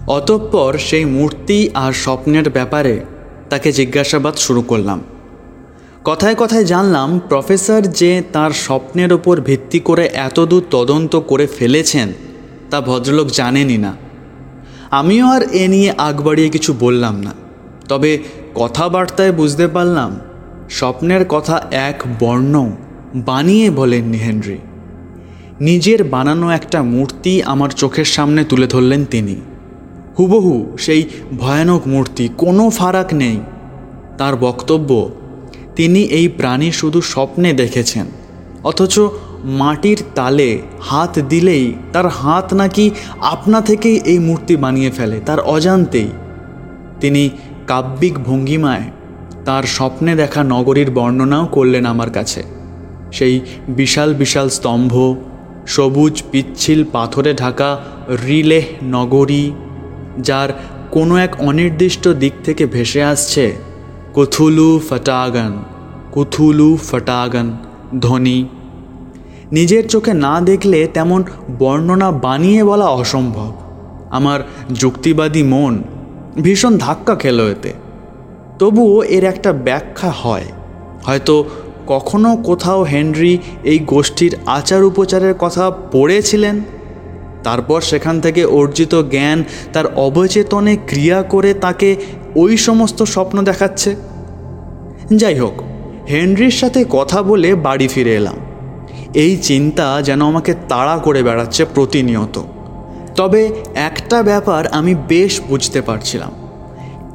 অতঃপর 0.07 0.77
সেই 0.77 1.05
মূর্তি 1.05 1.69
আর 1.73 1.93
স্বপ্নের 1.93 2.49
ব্যাপারে 2.49 3.05
তাকে 3.49 3.71
জিজ্ঞাসাবাদ 3.71 4.35
শুরু 4.35 4.61
করলাম। 4.61 5.01
কথায় 6.03 6.35
কথায় 6.35 6.65
জানলাম 6.65 7.19
প্রফেসর 7.19 7.81
যে 7.81 8.23
তার 8.33 8.51
স্বপ্নের 8.51 9.13
ওপর 9.13 9.41
ভিত্তি 9.41 9.79
করে 9.79 10.05
এতদূর 10.05 10.63
তদন্ত 10.71 11.15
করে 11.15 11.47
ফেলেছেন 11.47 12.13
তা 12.69 12.81
ভদ্রলোক 12.81 13.27
জানেনই 13.27 13.77
না। 13.77 13.95
আমিও 14.99 15.25
আর 15.27 15.41
এ 15.53 15.65
নিয়ে 15.67 15.89
আগ 15.97 16.15
বাড়িয়ে 16.21 16.49
কিছু 16.49 16.71
বললাম 16.79 17.15
না। 17.21 17.33
তবে 17.89 18.11
কথাবার্তায় 18.55 19.31
বুঝতে 19.31 19.65
পারলাম, 19.67 20.11
স্বপ্নের 20.69 21.23
কথা 21.25 21.55
এক 21.71 21.97
বর্ণ 22.19 22.53
বানিয়ে 23.15 23.67
বলেননি 23.69 24.17
হেনরি 24.17 24.59
নিজের 25.61 25.99
বানানো 26.03 26.47
একটা 26.49 26.79
মূর্তি 26.83 27.33
আমার 27.43 27.69
চোখের 27.69 28.07
সামনে 28.15 28.41
তুলে 28.43 28.67
ধরলেন 28.67 29.05
তিনি। 29.05 29.35
হুবহু 30.19 30.53
সেই 30.77 31.01
ভয়ানক 31.37 31.81
মূর্তি, 31.87 32.25
কোনো 32.37 32.63
ফারাক 32.69 33.13
নেই। 33.13 33.37
তার 34.17 34.33
বক্তব্য, 34.35 35.09
তিনি 35.75 36.01
এই 36.19 36.27
প্রাণী 36.27 36.69
শুধু 36.71 36.99
স্বপ্নে 37.01 37.49
দেখেছেন, 37.53 38.05
অথচ 38.63 38.95
মাটির 39.43 40.03
তালে 40.15 40.61
হাত 40.81 41.19
দিলেই 41.19 41.73
তার 41.93 42.07
হাত 42.07 42.53
নাকি 42.53 42.91
আপনা 43.19 43.61
থেকেই 43.61 44.01
এই 44.05 44.19
মূর্তি 44.19 44.55
বানিয়ে 44.55 44.91
ফেলে, 44.91 45.19
তার 45.19 45.39
অজান্তেই। 45.39 46.09
তিনি 46.99 47.29
কাব্যিক 47.67 48.19
ভঙ্গিমায় 48.19 48.83
তার 49.45 49.63
স্বপ্নে 49.63 50.15
দেখা 50.15 50.43
নগরীর 50.43 50.91
বর্ণনাও 50.91 51.45
করলেন 51.45 51.85
আমার 51.85 52.09
কাছে। 52.09 52.43
সেই 53.11 53.41
বিশাল 53.67 54.13
বিশাল 54.13 54.49
স্তম্ভ, 54.49 55.15
সবুজ 55.67 56.23
পিচ্ছিল 56.31 56.83
পাথরে 56.91 57.33
ঢাকা 57.33 57.77
রিলেহ 58.27 58.65
নগরী, 58.83 59.51
যার 60.19 60.49
কোনো 60.91 61.17
এক 61.17 61.41
অনির্দিষ্ট 61.41 62.07
দিক 62.07 62.33
থেকে 62.43 62.65
ভেসে 62.65 63.03
আসছে, 63.03 63.55
কুথুলু 64.13 64.79
ফটাগান 64.89 65.63
কুথুলু 66.11 66.77
ফটাগান 66.91 67.57
ধ্বনি 68.01 68.47
নিজের 69.51 69.87
চোখে 69.87 70.13
না 70.13 70.41
দেখলে 70.41 70.87
তেমন 70.93 71.23
বর্ণনা 71.59 72.11
বানিয়ে 72.11 72.63
বলা 72.63 72.85
অসম্ভব। 72.85 73.53
আমার 74.09 74.39
যুক্তিবাদী 74.73 75.43
মন 75.43 75.83
ভীষণ 76.41 76.77
ধাক্কা 76.77 77.15
খেল 77.15 77.47
এতে। 77.47 77.73
তবুও 78.59 79.03
এর 79.03 79.23
একটা 79.23 79.53
ব্যাখ্যা 79.53 80.11
হয়। 80.11 80.43
হয়তো 81.03 81.45
কখনো 81.87 82.35
কোথাও 82.35 82.83
হেনরি 82.83 83.37
এই 83.63 83.79
গোষ্ঠীর 83.79 84.35
আচার 84.45 84.83
উপচারের 84.83 85.33
কথা 85.33 85.71
পড়েছিলেন, 85.71 86.61
তারপর 87.43 87.81
সেখান 87.81 88.21
থেকে 88.21 88.45
অর্জিত 88.45 89.01
জ্ঞান 89.01 89.43
তার 89.73 89.85
অবচেতনে 89.95 90.77
ক্রিয়া 90.87 91.21
করে 91.21 91.53
তাকে 91.53 91.95
ওই 92.35 92.57
সমস্ত 92.57 93.03
স্বপ্ন 93.03 93.41
দেখাচ্ছে। 93.41 93.95
যাই 95.15 95.39
হোক, 95.39 95.61
হেনরির 96.09 96.51
সাথে 96.51 96.85
কথা 96.89 97.21
বলে 97.23 97.55
বাড়ি 97.55 97.87
ফিরে 97.87 98.15
এলাম। 98.15 98.35
এই 99.13 99.37
চিন্তা 99.37 100.01
যেন 100.01 100.25
আমাকে 100.25 100.53
তাড়া 100.69 100.97
করে 100.97 101.23
বেড়াচ্ছে 101.23 101.65
প্রতিনিয়ত। 101.65 102.41
তবে 103.15 103.51
একটা 103.75 104.23
ব্যাপার 104.23 104.67
আমি 104.67 104.95
বেশ 104.95 105.41
বুঝতে 105.47 105.81
পারছিলাম। 105.81 106.31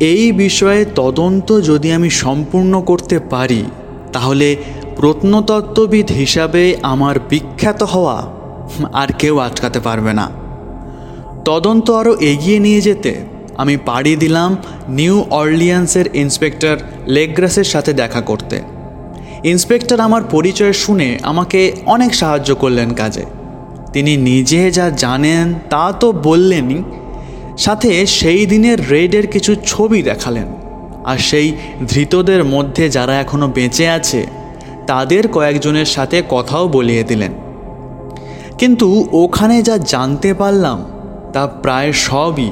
এই 0.00 0.32
বিষয়ে 0.32 0.84
তদন্ত 0.94 1.60
যদি 1.60 1.92
আমি 1.92 2.10
সম্পূর্ণ 2.10 2.80
করতে 2.80 3.18
পারি, 3.18 3.64
তাহলে 4.12 4.56
প্রত্নতত্ত্ববিদ 4.96 6.12
হিসাবে 6.12 6.76
আমার 6.82 7.16
বিখ্যাত 7.28 7.82
হওয়া 7.82 8.26
আর 8.92 9.08
কেউ 9.18 9.38
আটকাতে 9.38 9.80
পারবে 9.80 10.12
না। 10.12 10.30
তদন্ত 11.44 11.90
আরও 11.90 12.14
এগিয়ে 12.14 12.58
নিয়ে 12.58 12.80
যেতে 12.80 13.14
আমি 13.56 13.76
পাড়ি 13.76 14.16
দিলাম 14.16 14.56
নিউ 14.88 15.24
অর্লিয়ান্সের 15.30 16.06
ইন্সপেক্টর 16.14 16.76
লেগ্রাসের 17.06 17.64
সাথে 17.64 17.92
দেখা 17.92 18.20
করতে। 18.20 18.77
ইন্সপেক্টর 19.44 20.00
আমার 20.00 20.22
পরিচয় 20.30 20.72
শুনে 20.72 21.18
আমাকে 21.22 21.72
অনেক 21.86 22.14
সাহায্য 22.14 22.54
করলেন 22.54 22.90
কাজে। 22.90 23.24
তিনি 23.92 24.16
নিজে 24.16 24.70
যা 24.70 24.90
জানেন 24.90 25.54
তা 25.70 25.92
তো 25.92 26.12
বললেনই। 26.12 26.82
সাথে 27.58 28.06
সেই 28.06 28.46
দিনের 28.46 28.90
রেডের 28.90 29.26
কিছু 29.26 29.54
ছবি 29.54 30.02
দেখালেন। 30.02 30.44
আর 31.04 31.18
সেই 31.18 31.52
ধৃতদের 31.88 32.44
মধ্যে 32.44 32.88
যারা 32.88 33.20
এখনও 33.20 33.48
বেঁচে 33.48 33.88
আছে, 33.88 34.26
তাদের 34.86 35.28
কয়েকজনের 35.28 35.86
সাথে 35.86 36.22
কথাও 36.28 36.68
বলিয়ে 36.68 37.04
দিলেন। 37.04 37.32
কিন্তু 38.58 39.08
ওখানে 39.12 39.62
যা 39.62 39.78
জানতে 39.78 40.34
পারলাম, 40.34 40.84
তা 41.32 41.46
প্রায় 41.46 41.92
সবই 41.92 42.50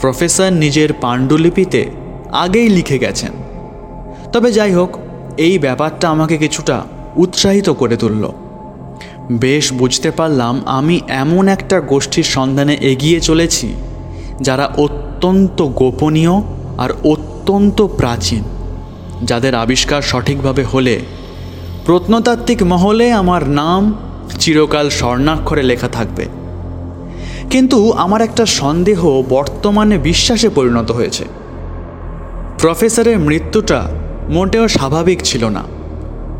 প্রফেসর 0.00 0.52
নিজের 0.52 0.92
পাণ্ডুলিপিতে 0.92 1.86
আগেই 2.32 2.68
লিখে 2.68 2.98
গেছেন। 2.98 3.32
তবে 4.32 4.52
যাই 4.52 4.72
হোক 4.72 4.98
এই 5.38 5.58
ব্যাপারটা 5.58 6.08
আমাকে 6.08 6.36
কিছুটা 6.38 6.82
উৎসাহিত 7.16 7.70
করে 7.70 7.96
তুলল। 7.96 8.32
বেশ 9.32 9.72
বুঝতে 9.72 10.10
পারলাম 10.10 10.62
আমি 10.66 11.00
এমন 11.08 11.48
একটা 11.48 11.80
গোষ্ঠীর 11.80 12.24
সন্ধানে 12.24 12.74
এগিয়ে 12.80 13.20
চলেছি, 13.20 13.74
যারা 14.40 14.66
অত্যন্ত 14.76 15.62
গোপনীয় 15.62 16.34
আর 16.78 16.90
অত্যন্ত 17.04 17.82
প্রাচীন, 17.82 18.42
যাদের 19.22 19.54
আবিষ্কার 19.54 20.02
সঠিকভাবে 20.02 20.64
হলে 20.64 21.00
প্রত্নতাত্ত্বিক 21.86 22.62
মহলে 22.62 23.12
আমার 23.12 23.48
নাম 23.48 23.94
চিরকাল 24.38 24.88
স্বর্ণাক্ষরে 24.88 25.62
লেখা 25.62 25.88
থাকবে। 25.88 26.24
কিন্তু 27.50 27.92
আমার 27.92 28.20
একটা 28.20 28.46
সন্দেহ 28.46 29.22
বর্তমানে 29.28 29.98
বিশ্বাসে 29.98 30.48
পরিণত 30.48 30.90
হয়েছে। 30.90 31.24
প্রফেসরের 32.58 33.18
মৃত্যুটা 33.18 33.80
মোটেও 34.30 34.68
স্বাভাবিক 34.68 35.18
ছিল 35.24 35.44
না। 35.44 35.62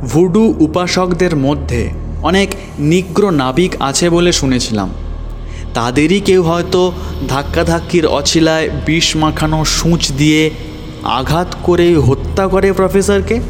ভুডু 0.08 0.54
উপাসকদের 0.60 1.36
মধ্যে 1.36 1.90
অনেক 2.22 2.48
নিগ্র 2.78 3.30
নাবিক 3.30 3.72
আছে 3.80 4.10
বলে 4.10 4.32
শুনেছিলাম। 4.32 4.88
তাদেরই 5.74 6.20
কেউ 6.20 6.42
হয়তো 6.42 6.92
ধাক্কাধাক্কির 7.28 8.06
অছিলায় 8.06 8.70
বিষ 8.86 9.16
মাখানো 9.16 9.64
সূঁচ 9.64 10.12
দিয়ে 10.12 10.50
আঘাত 11.04 11.56
করে 11.62 11.96
হত্যা 11.96 12.48
করে 12.48 12.72
প্রফেসরকে। 12.72 13.40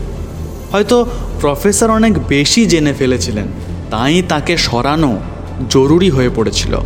হয়তো 0.73 1.07
প্রফেসর 1.41 1.91
অনেক 1.91 2.27
বেশি 2.29 2.67
জেনে 2.67 2.93
ফেলেছিলেন, 2.93 3.47
তাই 3.91 4.23
তাকে 4.23 4.57
সরানো 4.57 5.19
জরুরি 5.71 6.11
হয়ে 6.11 6.31
পড়েছিল। 6.37 6.77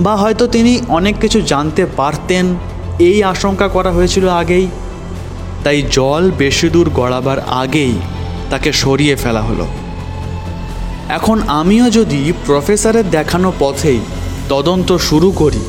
বা 0.00 0.16
হয়তো 0.16 0.46
তিনি 0.46 0.80
অনেক 0.88 1.14
কিছু 1.20 1.40
জানতে 1.40 1.86
পারতেন, 1.96 2.54
এই 2.98 3.22
আশঙ্কা 3.22 3.68
করা 3.68 3.90
হয়েছিল 3.90 4.28
আগেই। 4.28 4.66
তাই 5.68 5.82
জল 5.90 6.24
বেশি 6.38 6.68
দূর 6.68 6.88
গড়াবার 6.90 7.38
আগেই 7.62 7.94
তাকে 8.50 8.70
সরিয়ে 8.72 9.16
ফেলা 9.16 9.42
হলো। 9.42 9.66
এখন 11.08 11.38
আমিও 11.48 11.86
যদি 11.90 12.20
প্রফেসরের 12.46 13.06
দেখানো 13.10 13.52
পথেই 13.58 14.00
তদন্ত 14.48 14.90
শুরু 15.08 15.28
করি, 15.30 15.62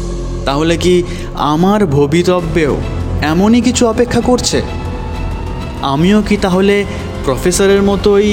তাহলে 0.45 0.75
কি 0.77 0.95
আমার 1.35 1.81
ভবিতব্যেও 1.85 2.75
এমনই 3.21 3.61
কিছু 3.61 3.83
অপেক্ষা 3.87 4.21
করছে? 4.21 4.61
আমিও 5.81 6.21
কি 6.21 6.35
তাহলে 6.37 6.75
প্রফেসরের 7.25 7.81
মতোই 7.83 8.29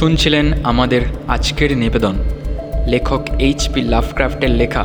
শুনছিলেন 0.00 0.46
আমাদের 0.62 1.02
আজকের 1.28 1.70
নিবেদন। 1.76 2.14
লেখক 2.86 3.22
এইচ 3.38 3.60
পি 3.72 3.80
লাভক্রাফটের 3.92 4.50
লেখা, 4.50 4.84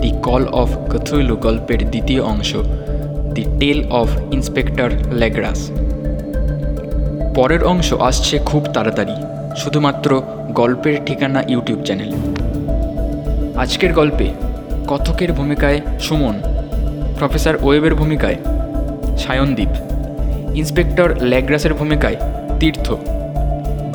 দি 0.00 0.10
কল 0.22 0.44
অফ 0.62 0.70
কথুলু 0.92 1.36
গল্পের 1.36 1.80
দ্বিতীয় 1.90 2.22
অংশ, 2.22 2.50
the 3.34 3.44
tale 3.60 3.78
of 3.90 4.08
inspector 4.32 4.90
Legrasse 5.12 5.60
পরের 7.36 7.62
অংশ 7.64 7.88
আসছে 8.08 8.38
খুব 8.38 8.62
তাড়াতাড়ি, 8.74 9.16
শুধুমাত্র 9.56 10.22
গল্পের 10.60 10.96
ঠিকানা 11.06 11.40
ইউটিউব 11.48 11.80
চ্যানেল। 11.84 12.10
আজকের 13.56 13.92
গল্পে 13.92 14.26
কথকের 14.88 15.30
ভূমিকায় 15.32 15.80
সুমন, 16.00 16.36
প্রফেসর 17.18 17.54
ওয়েবের 17.62 17.94
ভূমিকায় 17.94 18.38
সায়নদীপ, 19.18 19.72
ইন্সপেক্টর 20.54 21.08
ল্যাগ্রাসের 21.30 21.74
ভূমিকায় 21.74 22.16
তীর্থ। 22.60 22.88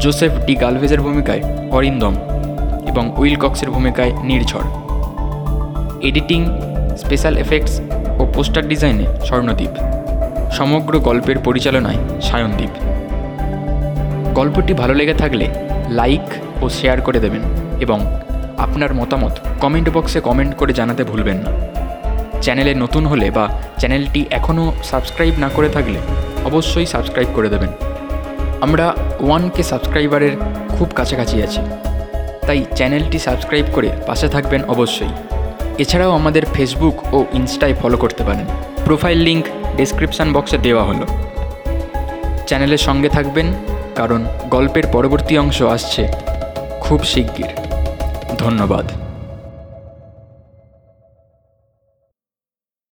জোসেফ 0.04 0.34
ডি 0.46 0.54
গালভেজের 0.56 1.02
ভূমিকায় 1.02 1.42
অরিন্দম 1.72 2.14
এবং 2.88 3.04
উইল 3.18 3.36
কক্সের 3.36 3.70
ভূমিকায় 3.70 4.12
নির্ঝর। 4.24 4.66
এডিটিং, 6.02 6.42
স্পেশাল 6.98 7.38
এফেক্টস 7.38 7.82
ও 8.20 8.26
পোস্টার 8.34 8.64
ডিজাইনে 8.68 9.06
স্বর্ণদ্বীপ 9.26 9.74
সমগ্র 10.52 11.00
গল্পের 11.00 11.38
পরিচালনায় 11.40 12.00
সায়নদ্বীপ 12.22 12.70
গল্পটি 14.34 14.74
ভালো 14.74 14.94
লেগে 14.94 15.14
থাকলে 15.14 15.46
লাইক 15.90 16.26
ও 16.62 16.70
শেয়ার 16.70 17.02
করে 17.02 17.20
দেবেন 17.20 17.42
এবং 17.80 18.00
আপনার 18.58 18.94
মতামত 18.94 19.34
কমেন্ট 19.62 19.88
বক্সে 19.90 20.20
কমেন্ট 20.22 20.54
করে 20.56 20.74
জানাতে 20.74 21.04
ভুলবেন 21.04 21.38
না। 21.38 21.52
চ্যানেলে 22.42 22.74
নতুন 22.74 23.06
হলে 23.06 23.32
বা 23.32 23.46
চ্যানেলটি 23.78 24.26
এখনও 24.32 24.74
সাবস্ক্রাইব 24.84 25.34
না 25.38 25.50
করে 25.50 25.70
থাকলে 25.70 26.00
অবশ্যই 26.46 26.86
সাবস্ক্রাইব 26.86 27.30
করে 27.36 27.50
দেবেন। 27.50 27.72
আমরা 28.62 28.86
ওয়ান 29.20 29.50
কে 29.50 29.64
সাবস্ক্রাইবারের 29.64 30.32
খুব 30.78 30.90
কাছাকাছি 30.96 31.44
আছে। 31.44 31.62
তাই 32.48 32.66
চ্যানেলটি 32.76 33.20
সাবস্ক্রাইব 33.20 33.66
করে 33.74 33.90
পাশে 34.08 34.28
থাকবেন 34.28 34.64
অবশ্যই। 34.64 35.10
এছাড়াও 35.78 36.12
আমাদের 36.12 36.46
ফেসবুক 36.46 37.14
ও 37.14 37.26
ইনস্টায় 37.34 37.74
ফলো 37.74 37.98
করতে 37.98 38.24
পারেন। 38.24 38.46
প্রোফাইল 38.86 39.18
লিংক 39.18 39.46
ডিসক্রিপশান 39.78 40.34
বক্সে 40.34 40.58
দেওয়া 40.58 40.84
হলো। 40.84 41.06
চ্যানেলের 42.48 42.78
সঙ্গে 42.78 43.10
থাকবেন, 43.10 43.54
কারণ 43.96 44.26
গল্পের 44.50 44.84
পরবর্তী 44.92 45.38
অংশ 45.38 45.62
আসছে 45.62 46.08
খুব 46.82 47.04
শিগগির। 47.04 47.52
ধন্যবাদ। 48.38 49.03